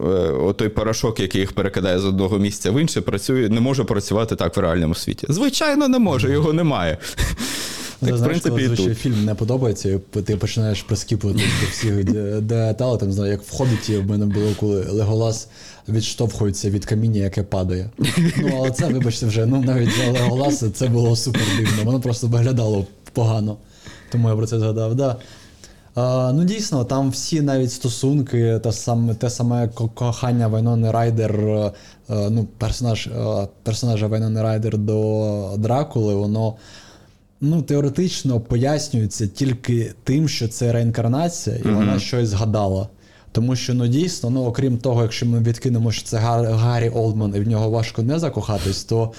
[0.00, 4.36] Е, отой порошок, який їх перекидає з одного місця в інше, працює, не може працювати
[4.36, 5.26] так в реальному світі.
[5.30, 6.98] Звичайно, не може, його немає.
[8.00, 8.98] Так, в принципі, коли і тут.
[8.98, 13.00] фільм не подобається, і ти починаєш прискіпувати до всіх де- деталей.
[13.00, 15.48] Там знаю, як в хобіті в мене було, коли Леголас
[15.88, 17.90] відштовхується від каміння, яке падає.
[18.36, 21.84] Ну але це, вибачте, вже ну навіть для Леголаса це було супер дивно.
[21.84, 23.56] Воно просто виглядало погано.
[24.12, 24.94] Тому я про це згадав.
[24.94, 25.16] Да.
[25.94, 31.72] А, ну дійсно, там всі навіть стосунки, та саме, те саме кохання Вайнони Райдер, е,
[32.10, 36.54] е, ну, персонаж, е, персонажа Вайнони Райдер до Дракули, воно
[37.40, 42.88] ну, теоретично пояснюється тільки тим, що це реінкарнація, і вона щось згадала.
[43.32, 47.34] Тому що ну дійсно, ну окрім того, якщо ми відкинемо, що це Гар- Гаррі Олдман,
[47.36, 49.12] і в нього важко не закохатись, то,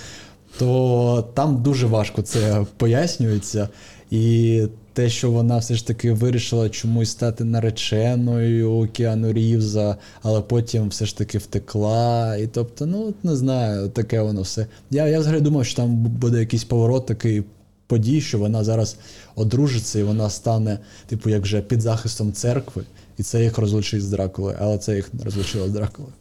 [0.60, 3.70] то там дуже важко це пояснюється.
[4.12, 10.90] І те, що вона все ж таки вирішила чомусь стати нареченою Кіану Рівза, але потім
[10.90, 12.36] все ж таки втекла.
[12.36, 14.68] І тобто, ну не знаю, таке воно все.
[14.90, 17.44] Я, я взагалі думав, що там буде якийсь поворот такий
[17.88, 18.98] подій, що вона зараз
[19.36, 22.84] одружиться і вона стане, типу, як вже під захистом церкви,
[23.18, 26.14] і це їх розлучить з Дракулою, але це їх не розлучило з Дракулою.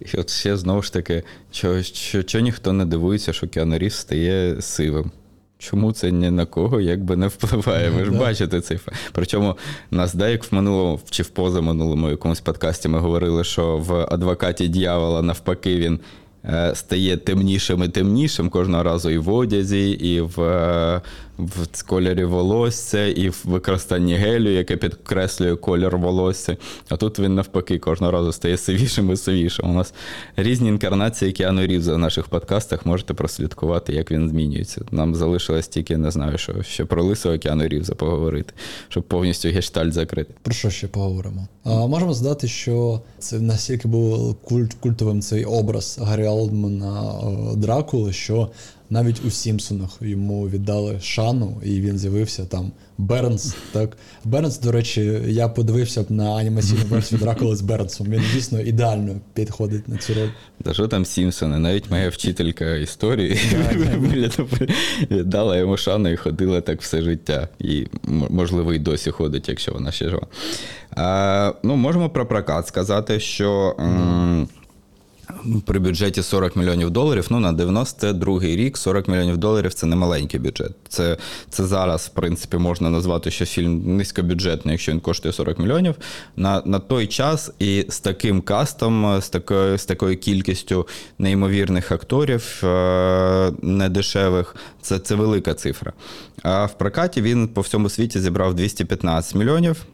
[0.00, 3.94] І от ще знову ж таки, що, що, що ніхто не дивується, що Кіану Рівз
[3.94, 5.10] стає сивим.
[5.58, 7.90] Чому це ні на кого якби не впливає?
[7.90, 8.18] Ви ж Да.
[8.18, 8.96] бачите цей факт.
[9.12, 9.56] Причому
[9.90, 15.22] нас, деяк в минулому чи в позаминулому якомусь подкасті ми говорили, що в адвокаті дьявола
[15.22, 16.00] навпаки він
[16.44, 21.00] е, стає темнішим і темнішим кожного разу і в одязі, і в, е,
[21.38, 26.56] в кольорі волосся, і в використанні гелю, яке підкреслює колір волосся.
[26.88, 29.70] А тут він навпаки кожного разу стає сивішим і сивішим.
[29.70, 29.94] У нас
[30.36, 32.86] різні інкарнації Кіану Рівза в наших подкастах.
[32.86, 34.80] Можете прослідкувати, як він змінюється.
[34.90, 38.52] Нам залишилось тільки, не знаю, що ще про лисого Кіану Рівза поговорити,
[38.88, 40.34] щоб повністю гештальт закрити.
[40.42, 41.48] Про що ще поговоримо?
[41.64, 47.12] А, можемо задати, що це настільки був культ, культовим цей образ Гаррі Олдмана
[47.52, 48.50] е, Дракули, що
[48.90, 53.54] навіть у Сімпсонах йому віддали шану, і він з'явився там Бернс.
[53.72, 58.06] Так Бернс, до речі, я подивився б на анімаційну версію Дракули з Бернсом.
[58.10, 60.28] Він дійсно ідеально підходить на цю роль.
[60.62, 61.58] Та що там Сімпсони?
[61.58, 63.38] Навіть моя вчителька історії
[65.10, 67.48] віддала йому шану і ходила так все життя.
[67.58, 67.86] І,
[68.30, 70.26] можливо, і досі ходить, якщо вона ще жива.
[71.62, 73.76] Ну, можемо про прокат сказати, що.
[73.80, 74.48] м,
[75.64, 80.40] При бюджеті 40 мільйонів доларів, ну на 92-й рік 40 мільйонів доларів це не маленький
[80.40, 80.72] бюджет.
[80.88, 81.16] Це,
[81.50, 85.94] це зараз, в принципі, можна назвати, що фільм низькобюджетний, якщо він коштує 40 мільйонів.
[86.36, 92.60] На, на той час і з таким кастом, з такою, з такою кількістю неймовірних акторів
[92.64, 95.92] е, недешевих, це, це велика цифра.
[96.42, 99.86] А в прокаті він по всьому світі зібрав 215 мільйонів.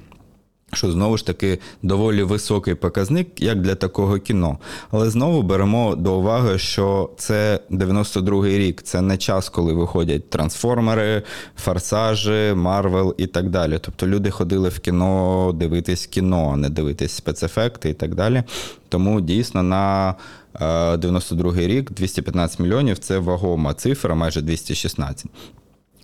[0.74, 4.58] Що знову ж таки доволі високий показник, як для такого кіно.
[4.90, 11.22] Але знову беремо до уваги, що це 92-й рік, це не час, коли виходять трансформери,
[11.56, 13.78] форсажі, Марвел і так далі.
[13.80, 18.42] Тобто люди ходили в кіно дивитись кіно, а не дивитись спецефекти і так далі.
[18.88, 20.14] Тому дійсно на
[20.54, 20.64] е,
[20.96, 25.26] 92-й рік 215 мільйонів це вагома цифра, майже 216.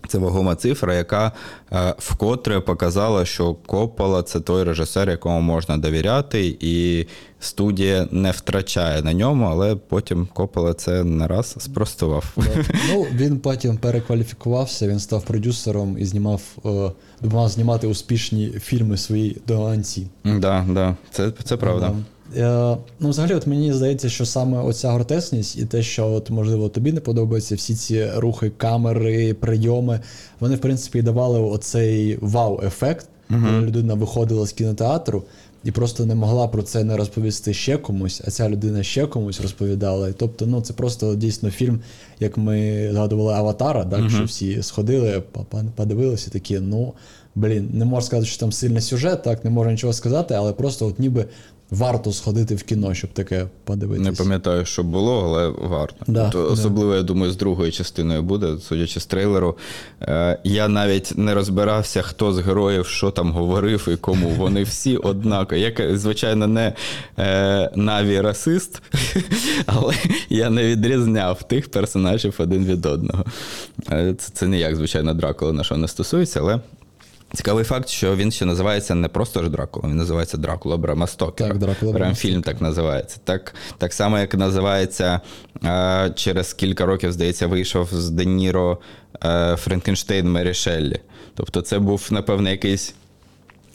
[0.09, 1.33] Це вагома цифра, яка
[1.73, 7.07] е, вкотре показала, що Коппола– це той режисер, якому можна довіряти, і
[7.41, 12.25] студія не втрачає на ньому, але потім Коппола це не раз спростував.
[12.37, 12.65] Да.
[12.93, 19.37] Ну, він потім перекваліфікувався, він став продюсером і знімав, е, допомагав знімати успішні фільми своїй
[19.47, 20.07] доньці.
[20.25, 21.93] Да, да, це, це правда.
[22.37, 26.69] Е, ну, взагалі, от мені здається, що саме оця гротесність і те, що от, можливо
[26.69, 30.01] тобі не подобається, всі ці рухи камери, прийоми,
[30.41, 35.25] вони, в принципі, давали оцей вау-ефект, коли людина виходила з кінотеатру
[35.65, 39.41] і просто не могла про це не розповісти ще комусь, а ця людина ще комусь
[39.41, 40.09] розповідала.
[40.09, 41.81] І тобто, ну це просто дійсно фільм,
[42.21, 45.23] як ми згадували Аватара, так, що всі сходили,
[45.75, 46.95] подивилися, такі, ну.
[47.35, 50.87] Блін, не можу сказати, що там сильний сюжет, так, не можу нічого сказати, але просто
[50.87, 51.25] от ніби
[51.71, 54.11] варто сходити в кіно, щоб таке подивитися.
[54.11, 56.05] Не пам'ятаю, що було, але варто.
[56.07, 56.45] Да, То да.
[56.45, 59.57] особливо, я думаю, з другою частиною буде, судячи з трейлеру.
[60.03, 64.29] Е, я навіть не розбирався, хто з героїв що там говорив і кому.
[64.29, 65.61] Вони всі однакові.
[65.61, 66.73] Я, звичайно, не
[67.19, 68.83] е, наві расист,
[69.67, 69.95] але
[70.29, 73.25] я не відрізняв тих персонажів один від одного.
[73.93, 76.61] Е, Це, це не як, звичайно, Дракула нашого не стосується, але.
[77.35, 81.49] Цікавий факт, що він ще називається не просто ж Дракула, він називається Дракула Брама Стокера.
[81.49, 83.21] Так, Дракула Прям Брама фільм так називається.
[83.25, 85.21] Так, так само, як називається
[86.15, 88.79] через кілька років, здається, вийшов з Де Ніро
[89.25, 91.01] е, Франкенштейн Мері Шеллі.
[91.35, 92.95] Тобто, це був, напевно, якийсь.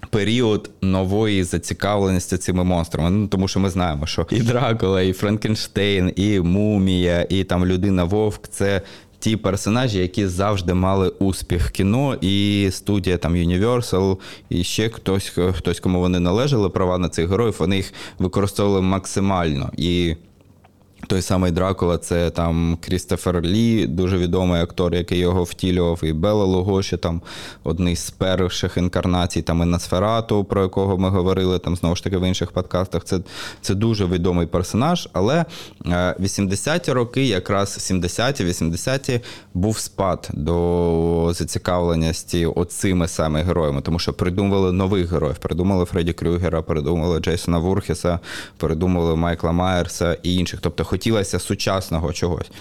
[0.09, 3.09] Період нової зацікавленості цими монстрами.
[3.09, 8.03] Ну, тому що ми знаємо, що і Дракула, і Франкенштейн, і Мумія, і там людина
[8.03, 8.81] Вовк це
[9.23, 14.17] ті персонажі, які завжди мали успіх кіно, і студія там Universal,
[14.49, 19.71] і ще хтось, хтось, кому вони належали, права на цих героїв, вони їх використовували максимально.
[19.77, 20.15] І
[21.07, 26.45] той самий Дракула, це там Крістофер Лі, дуже відомий актор, який його втілював, і Бела
[26.45, 27.21] Лугоші, там
[27.63, 32.17] одний з перших інкарнацій, там і Носферату, про якого ми говорили, там знову ж таки
[32.17, 33.03] в інших подкастах.
[33.03, 33.19] Це
[33.61, 35.09] це дуже відомий персонаж.
[35.13, 35.45] Але
[35.85, 39.21] 80-ті е, роки, якраз 70-ті, 80-ті,
[39.53, 46.61] був спад до зацікавленості оцими саме героями, тому що придумували нових героїв, придумали Фредді Крюгера,
[46.61, 48.19] придумали Джейсона Вурхіса,
[48.57, 50.59] придумали Майкла Майерса і інших.
[50.61, 52.51] Тобто хотілося сучасного чогось.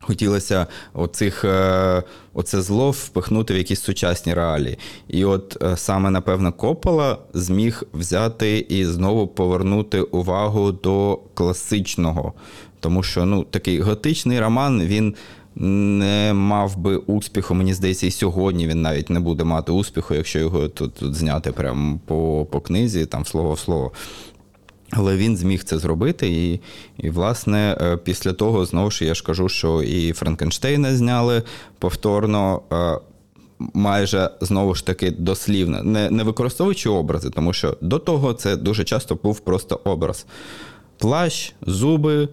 [0.00, 2.02] Хотілося оцих, е,
[2.34, 4.78] оце зло впихнути в якісь сучасні реалії.
[5.08, 12.32] І от е, саме, напевно, Коппола зміг взяти і знову повернути увагу до класичного.
[12.80, 15.14] Тому що ну, такий готичний роман, він
[15.54, 20.38] не мав би успіху, мені здається, і сьогодні він навіть не буде мати успіху, якщо
[20.38, 23.92] його тут, тут зняти прямо по по книзі, там слово в слово.
[24.90, 26.60] Але він зміг це зробити, і,
[26.98, 31.42] і, власне, е, після того, знову ж я ж кажу, що і Франкенштейна зняли
[31.78, 32.98] повторно, е,
[33.74, 38.84] майже знову ж таки дослівно, не, не використовуючи образи, тому що до того це дуже
[38.84, 40.26] часто був просто образ.
[40.98, 42.28] Плащ, зуби,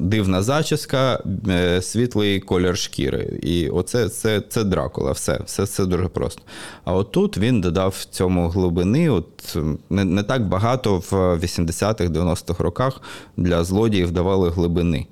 [0.00, 3.38] дивна зачіска, е, світлий колір шкіри.
[3.42, 6.42] І оце це це Дракула, все все це дуже просто.
[6.84, 9.10] А отут він додав цьому глибини.
[9.10, 9.56] От
[9.90, 13.00] Не не так багато в 80-х, 90-х роках
[13.36, 15.06] для злодіїв давали глибини.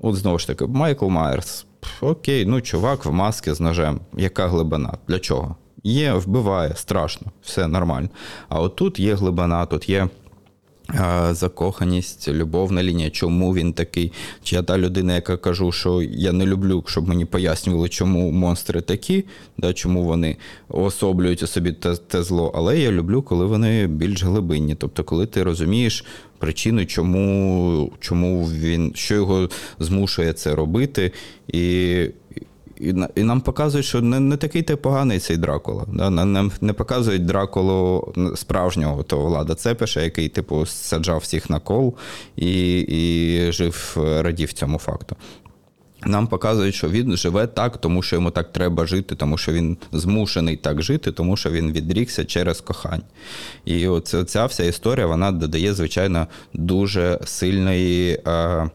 [0.00, 1.66] От знову ж таки, Майкл Майерс.
[2.00, 4.00] Окей, ну чувак в маски з ножем.
[4.16, 4.94] Яка глибина?
[5.08, 5.56] Для чого?
[5.82, 8.08] Є, вбиває, страшно, все нормально.
[8.48, 10.08] А отут є глибина, тут є
[11.30, 14.12] закоханість, любовна лінія, чому він такий.
[14.42, 18.80] Чи я та людина, яка кажу, що я не люблю, щоб мені пояснювали, чому монстри
[18.80, 19.24] такі,
[19.58, 20.36] да, чому вони
[20.68, 22.52] особлюють у собі те, те зло.
[22.54, 24.74] Але я люблю, коли вони більш глибинні.
[24.74, 26.04] Тобто, коли ти розумієш
[26.38, 29.48] причину, чому чому він, що його
[29.78, 31.12] змушує це робити.
[31.48, 32.04] І
[32.80, 35.84] і і нам показують, що не не такий ти поганий цей Дракула.
[35.92, 36.10] Да?
[36.10, 41.94] Нам не показують Дракулу справжнього того влада Цепиша, який, типу, саджав всіх на кол
[42.36, 45.16] і і жив, радів цьому факту.
[46.06, 49.76] Нам показують, що він живе так, тому що йому так треба жити, тому що він
[49.92, 53.02] змушений так жити, тому що він відрікся через кохання.
[53.64, 58.22] І оця, ця вся історія вона додає, звичайно, дуже сильної.
[58.26, 58.70] Е,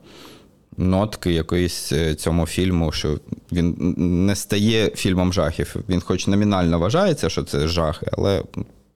[0.78, 3.20] нотки якоїсь е, цьому фільму, що
[3.52, 5.76] він не стає фільмом жахів.
[5.90, 8.44] Він, хоч номінально вважається, що це жахи, але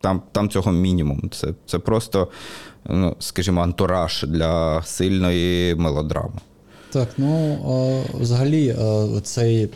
[0.02, 1.30] там там цього мінімум.
[1.32, 2.28] Це це просто,
[2.86, 6.40] ну, скажімо, антураж для сильної мелодрами.
[6.90, 7.58] Так, ну
[8.14, 8.76] взагалі,
[9.24, 9.70] цей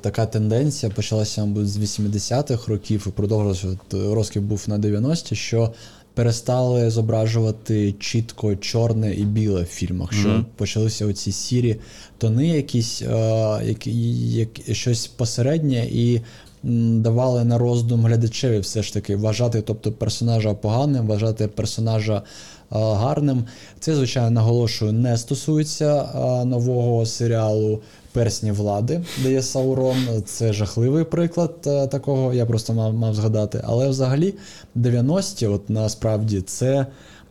[0.00, 5.72] така тенденція почалася мабуть, з 80-х років і продовжилася розкіп був на 90-ті, що
[6.18, 10.44] перестали зображувати чітко чорне і біле в фільмах, що mm-hmm.
[10.56, 11.76] почалися оці сірі
[12.18, 13.92] тони, якісь е, які,
[14.30, 16.20] як, щось посереднє і.
[16.62, 22.22] Давали на роздум глядачеві все ж таки вважати, тобто персонажа поганим, вважати персонажа
[22.70, 23.44] гарним.
[23.80, 26.08] Це, звичайно, наголошую, не стосується
[26.44, 27.80] нового серіалу
[28.12, 29.96] персні влади, де є Саурон.
[30.26, 33.62] Це жахливий приклад е, такого, я просто мав мав згадати.
[33.64, 34.34] Але взагалі
[34.76, 36.86] 90-ті, от насправді, це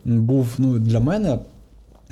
[0.05, 1.39] був ну, для мене.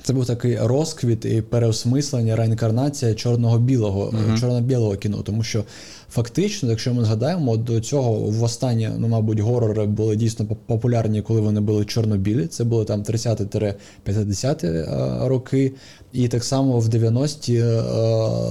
[0.06, 4.40] Це був такий розквіт і переосмислення, реінкарнація чорного-білого uh-huh.
[4.40, 5.18] чорно-білого кіно.
[5.24, 5.64] Тому що
[6.10, 11.42] фактично, якщо ми згадаємо, до цього в останні, ну, мабуть, горори були дійсно популярні, коли
[11.42, 12.48] вони були чорно-білі.
[12.48, 14.88] Це були там 30-50-ті е,
[15.22, 15.72] роки.
[16.14, 17.82] І так само в 90-ті е,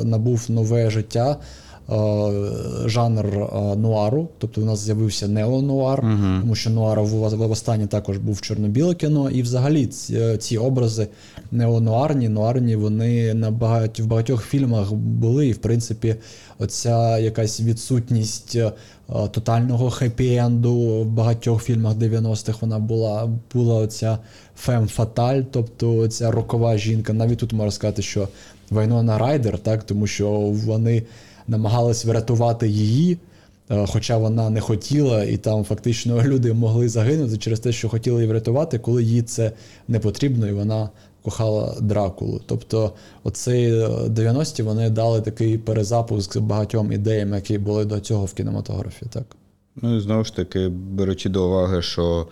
[0.05, 1.37] набув нове життя.
[1.91, 6.41] Е, жанр е, нуару, тобто у нас з'явився неонуар, uh-huh.
[6.41, 11.09] тому що нуар в останнє також був чорно-біле кіно, і взагалі ці, ці образи
[11.51, 16.17] неонуарні, нуарні, вони на багать, в багатьох фільмах були, і в принципі,
[16.59, 18.59] оця якась відсутність
[19.31, 24.19] тотального хеппі-енду в багатьох фільмах 90-х вона була була оця
[24.57, 27.13] фем фаталь, тобто ця рокова жінка.
[27.13, 28.29] Навіть тут можна сказати, що
[28.71, 31.03] Вайнона Райдер, так, тому що вони
[31.49, 33.19] намагалися врятувати її.
[33.71, 38.17] Е, хоча вона не хотіла, і там фактично люди могли загинути через те, що хотіли
[38.17, 39.53] її врятувати, коли їй це
[39.89, 40.91] не потрібно, і вона
[41.23, 42.41] кохала Дракулу.
[42.47, 42.93] Тобто,
[43.23, 43.73] оцей
[44.09, 49.07] 90-ті е, вони дали такий перезапуск багатьом ідеям, які були до цього в кінематографі.
[49.11, 49.25] так.
[49.83, 52.27] Ну і знову ж таки, беручи до уваги, що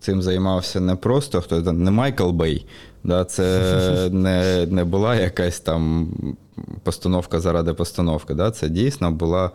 [0.00, 2.66] цим займався не просто хто не Майкл Бей,
[3.04, 6.08] да, це не, не була якась там
[6.82, 8.34] постановка заради постановки.
[8.34, 8.50] Да?
[8.50, 9.50] Це дійсно була.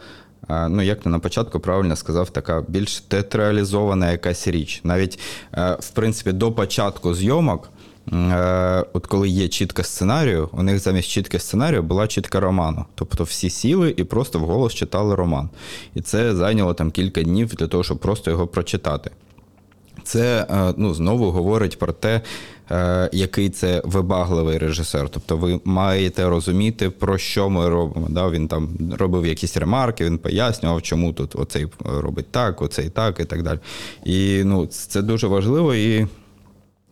[0.50, 4.82] Ну, як ти на початку правильно сказав, така більш театралізована якась річ.
[4.84, 5.20] Навіть,
[5.80, 7.70] в принципі, до початку зйомок
[8.14, 12.86] Е, от коли є чітка сценарію, у них замість чітки сценарію була чітка роману.
[12.96, 15.50] Тобто всі сіли і просто вголос читали роман.
[15.96, 19.12] І це зайняло там кілька днів для того, щоб просто його прочитати.
[20.04, 22.22] Це е, ну, знову говорить про те,
[22.72, 25.10] е, який це вибагливий режисер.
[25.10, 28.08] Тобто ви маєте розуміти, про що ми робимо.
[28.10, 28.30] Да?
[28.30, 33.26] Він там робив якісь ремарки, він пояснював, чому тут оцей робить так, оцей так і
[33.26, 33.60] так далі.
[34.06, 35.76] І ну, це дуже важливо.
[35.76, 36.08] і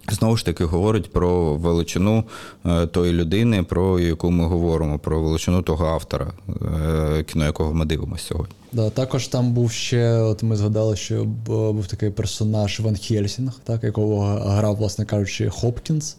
[0.08, 2.24] Знову ж таки, говорить про величину
[2.66, 7.86] е, тої людини, про яку ми говоримо, про величину того автора, е, кіно, якого ми
[7.86, 8.56] дивимося сьогодні.
[8.74, 13.84] Да, Також там був ще, от ми згадали, що був такий персонаж Ван Хельсінг, так,
[13.84, 16.18] якого грав, власне кажучи, Хопкінс.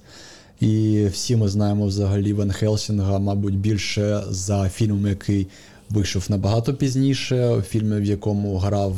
[0.61, 5.47] І всі ми знаємо взагалі Ван Хелсінга, мабуть, більше за фільмом, який
[5.91, 8.97] вийшов набагато пізніше, фільм, в якому грав.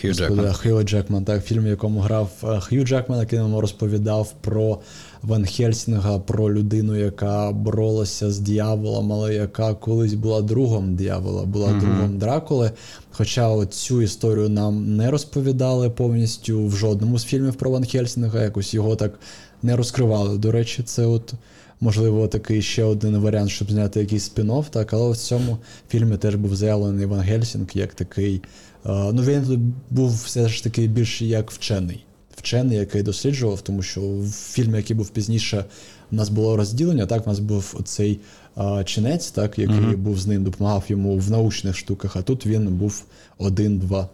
[0.00, 0.52] Хью Джекман.
[0.52, 4.78] Хью Джекман, так, фільм, в якому грав е, Хью Джекман, який нам розповідав про
[5.22, 11.68] Ван Хельсінга, про людину, яка боролася з дьяволом, але яка колись була другом дьявола, була
[11.68, 11.80] mm-hmm.
[11.80, 12.70] другом Дракули.
[13.10, 18.74] Хоча цю історію нам не розповідали повністю в жодному з фільмів про Ван Хельсінга, якось
[18.74, 19.18] його так
[19.62, 20.38] не розкривали.
[20.38, 21.34] До речі, це от.
[21.80, 26.34] Можливо, такий ще один варіант, щоб зняти якийсь спін-офф, так, але в цьому фільмі теж
[26.34, 28.42] був заявлений Ван Гельсінг як такий
[28.84, 32.04] ну, він був все ж таки більш як вчений.
[32.36, 35.64] Вчений, який досліджував, тому що в фільмі, який був пізніше,
[36.12, 37.06] у нас було розділення.
[37.06, 38.20] Так, у нас був оцей
[38.56, 39.96] а, чинець, так, який mm-hmm.
[39.96, 43.04] був з ним, допомагав йому в научних штуках, а тут він був
[43.38, 44.08] один-два.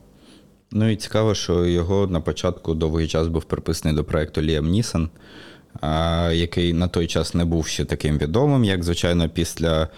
[0.73, 5.09] Ну і цікаво, що його на початку довгий час був приписаний до проекту Ліам Нісон,
[6.33, 9.89] який на той час не був ще таким відомим, як, звичайно, після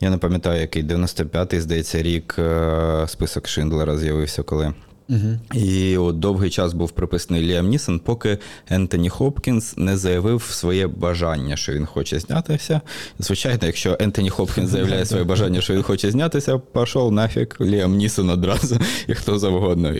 [0.00, 4.74] я не пам'ятаю, який 95-й, здається, рік е, список Шиндлера з'явився коли.
[5.08, 5.60] Угу.
[5.60, 8.38] І от довгий час був приписаний Ліам Нісон, поки
[8.68, 12.80] Ентоні Хопкінс не заявив своє бажання, що він хоче знятися.
[13.18, 18.30] Звичайно, якщо Ентоні Хопкінс заявляє своє бажання, що він хоче знятися, пішов нафіг Ліам Нісон
[18.30, 19.94] одразу і хто завгодно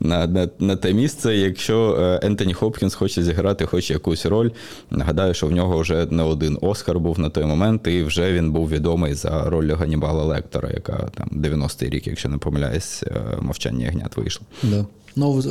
[0.00, 1.36] на на, на те місце.
[1.36, 4.50] Якщо е, Ентоні Хопкінс хоче зіграти хоч якусь роль,
[4.90, 8.52] нагадаю, що в нього вже не один Оскар був на той момент, і вже він
[8.52, 13.86] був відомий за роль Ганібала Лектора, яка там 90-й рік, якщо не помиляюсь, е, мовчання
[13.86, 14.45] ягнят вийшло.
[14.62, 14.86] Да.
[15.18, 15.42] Ну,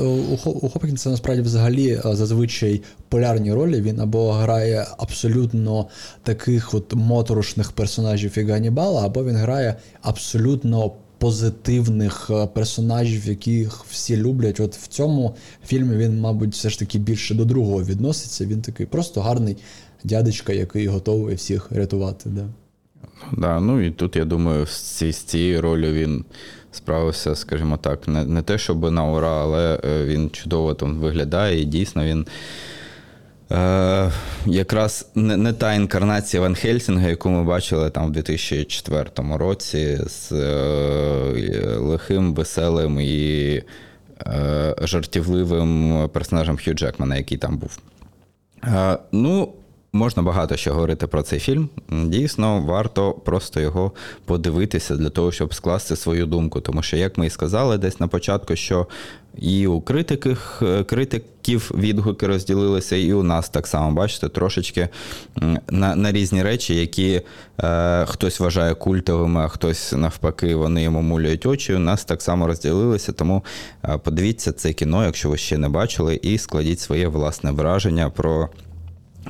[0.46, 3.82] у Хопкінса насправді взагалі е, зазвичай полярні ролі.
[3.82, 5.88] Він або грає абсолютно
[6.24, 14.18] таких от моторошних персонажів, як Ганнібала, або він грає абсолютно позитивних е, персонажів, яких всі
[14.18, 14.60] люблять.
[14.60, 15.36] От в цьому
[15.66, 18.46] фільмі він, мабуть, все ж таки більше до другого відноситься.
[18.46, 19.58] Він такий просто гарний
[20.04, 22.30] дядечка, який готовий всіх рятувати.
[22.30, 22.48] Да.
[23.38, 26.26] Да, ну і тут я думаю, з цією ролью він
[26.76, 31.62] справився, скажімо так, не не те, щоб на ура, але е, він чудово там виглядає,
[31.62, 32.28] і дійсно він.
[33.52, 34.12] Е,
[34.46, 40.32] Якраз не не та інкарнація Ван Хельсінга, яку ми бачили там в 2004 році, з
[40.32, 43.64] е, лихим, веселим і
[44.28, 47.80] е, жартівливим персонажем Хью Джекмана, який там був.
[48.64, 49.54] Е, ну,
[49.96, 51.70] Можна багато що говорити про цей фільм.
[51.90, 53.92] Дійсно, варто просто його
[54.26, 56.62] подивитися для того, щоб скласти свою думку.
[56.62, 58.88] Тому що, як ми і сказали, десь на початку, що
[59.38, 64.90] і у критиків, критиків відгуки розділилися, і у нас так само, бачите, трошечки
[65.70, 67.22] на на різні речі, які
[67.64, 71.76] е, хтось вважає культовими, а хтось навпаки, вони йому муляють очі.
[71.76, 73.12] У нас так само розділилися.
[73.12, 73.44] Тому
[73.84, 78.50] е, подивіться це кіно, якщо ви ще не бачили, і складіть своє власне враження про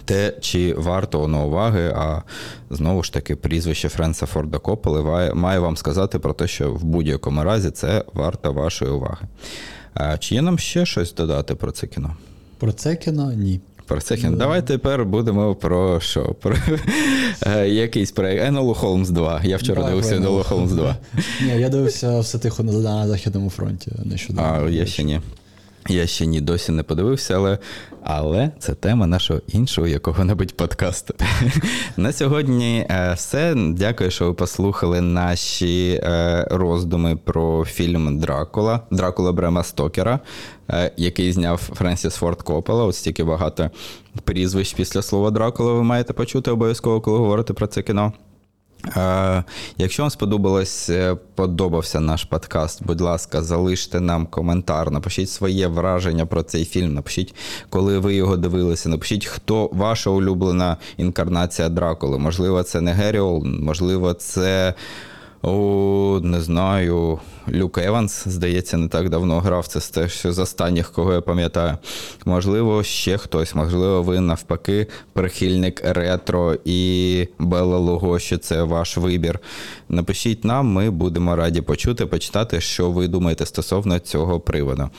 [0.05, 2.21] те, чи варто воно уваги, а
[2.69, 7.43] знову ж таки, прізвище Френса Форда Копполи має вам сказати про те, що в будь-якому
[7.43, 9.27] разі це варто вашої уваги.
[9.93, 12.15] А Чи є нам ще щось додати про це кіно?
[12.57, 13.59] Про це кіно ні.
[13.87, 14.37] Про це кіно.
[14.37, 16.35] Давай тепер будемо про що?
[16.41, 16.55] Про
[17.47, 18.45] е, якийсь проєкт.
[18.45, 19.41] Енолу Холмс 2.
[19.43, 20.95] Я вчора Давай, дивився Енолу Холмс 2.
[21.41, 23.91] Ні, я дивився все тихо на Західному фронті.
[24.05, 24.67] нещодавно.
[24.67, 25.21] А, я ще ні.
[25.89, 27.57] Я ще ні досі не подивився, але
[28.03, 31.13] але це тема нашого іншого якого-небудь подкасту.
[31.97, 33.55] На сьогодні е, все.
[33.57, 40.19] Дякую, що ви послухали наші е, роздуми про фільм Дракула, Дракула Брема Стокера,
[40.69, 42.85] е, який зняв Френсіс Форд Коппола.
[42.85, 43.69] Ось стільки багато
[44.23, 48.13] прізвищ після слова Дракула ви маєте почути обов'язково, коли говорите про це кіно.
[49.77, 56.25] Якщо вам сподобалось, е, подобався наш подкаст, будь ласка, залиште нам коментар, напишіть своє враження
[56.25, 57.35] про цей фільм, напишіть,
[57.69, 62.19] коли ви його дивилися, напишіть, хто ваша улюблена інкарнація Дракули.
[62.19, 64.73] Можливо, це не Геріол, можливо, це.
[65.41, 67.19] О, не знаю,
[67.49, 69.67] Люк Еванс, здається, не так давно грав.
[69.67, 71.77] Це теж з останніх, кого я пам'ятаю.
[72.25, 73.55] Можливо, ще хтось.
[73.55, 79.39] Можливо, ви навпаки прихильник ретро і Белла що це ваш вибір.
[79.89, 84.89] Напишіть нам, ми будемо раді почути, почитати, що ви думаєте стосовно цього приводу.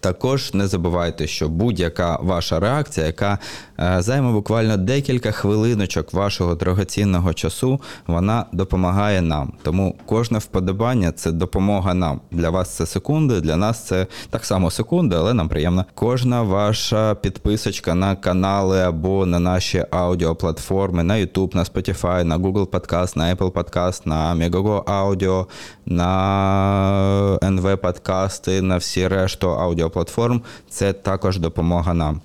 [0.00, 3.38] Також не забувайте, що будь-яка ваша реакція, яка
[3.80, 9.52] е, займе буквально декілька хвилиночок вашого дорогоцінного часу, вона допомагає нам.
[9.62, 12.20] Тому кожне вподобання це допомога нам.
[12.30, 15.84] Для вас це секунди, для нас це так само секунди, але нам приємно.
[15.94, 22.66] Кожна ваша підписочка на канали або на наші аудіоплатформи, на YouTube, на Spotify, на Google
[22.66, 25.46] Podcast, на Apple Podcast, на Megogo Audio,
[25.86, 29.48] на NV подкасти, на всі решту
[29.78, 30.42] аудіоплатформ.
[30.68, 32.20] Це також допомога нам.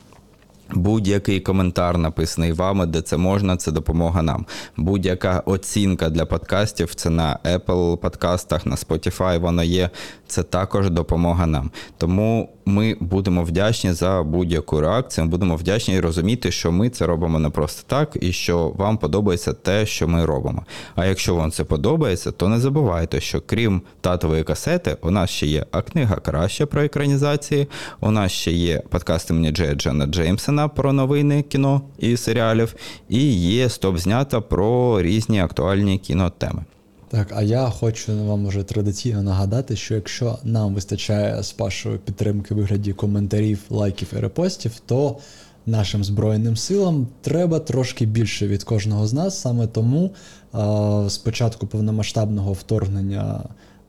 [0.76, 4.46] Будь-який коментар, написаний вами, де це можна, це допомога нам.
[4.78, 9.90] Будь-яка оцінка для подкастів, це на Apple подкастах, на Spotify воно є.
[10.28, 11.72] Це також допомога нам.
[11.98, 15.26] Тому ми будемо вдячні за будь-яку реакцію.
[15.26, 18.98] Ми будемо вдячні і розуміти, що ми це робимо не просто так, і що вам
[18.98, 20.66] подобається те, що ми робимо.
[20.96, 25.48] А якщо вам це подобається, то не забувайте, що крім татової касети, у нас ще
[25.48, 27.68] є а книга краще про екранізації.
[28.00, 32.76] У нас ще є подкасти мені Джея Джена Джеймсона про новини кіно і серіалів,
[33.10, 36.66] і є стоп знята про різні актуальні кінотеми.
[37.14, 42.56] Так, а я хочу вам вже традиційно нагадати, що якщо нам вистачає з Пашою підтримки
[42.56, 45.18] вигляді коментарів, лайків і репостів, то
[45.66, 49.42] нашим Збройним силам треба трошки більше від кожного з нас.
[49.42, 50.12] Саме тому
[50.52, 53.44] а, з початку повномасштабного вторгнення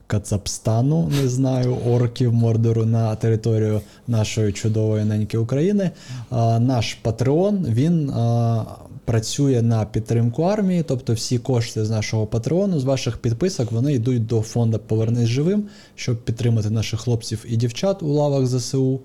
[0.07, 5.91] Кацапстану, не знаю, орків Мордору на територію нашої чудової неньки України,
[6.31, 8.11] а, наш Патреон він.
[8.11, 8.65] А,
[9.05, 14.27] Працює на підтримку армії, тобто всі кошти з нашого патреону, з ваших підписок, вони йдуть
[14.27, 19.01] до фонду Повернись живим, щоб підтримати наших хлопців і дівчат у лавах ЗСУ.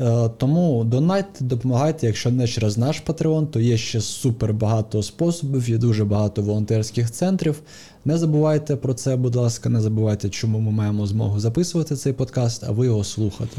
[0.00, 5.68] Е, Тому донайте, допомагайте, якщо не через наш Patreon, то є ще супер багато способів,
[5.68, 7.60] є дуже багато волонтерських центрів.
[8.04, 12.64] Не забувайте про це, будь ласка, не забувайте, чому ми маємо змогу записувати цей подкаст,
[12.68, 13.56] а ви його слухати.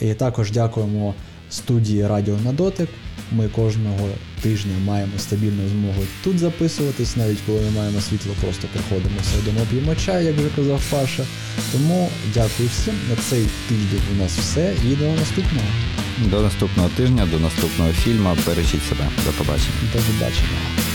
[0.00, 1.14] І також дякуємо
[1.50, 2.88] студії Радіо на дотик.
[3.32, 4.08] Ми кожного
[4.40, 9.94] тижня маємо стабільну змогу тут записуватись, навіть коли не маємо світло, просто приходимо, сидимо, п'ємо
[9.94, 11.24] чай, як вже казав Паша.
[11.72, 12.94] Тому дякую всім.
[13.10, 15.68] На цей тиждень у нас все і до наступного.
[16.18, 18.36] До наступного тижня, до наступного фільму.
[18.46, 19.08] Бережіть себе.
[19.24, 19.74] До побачення.
[19.92, 20.93] До побачення.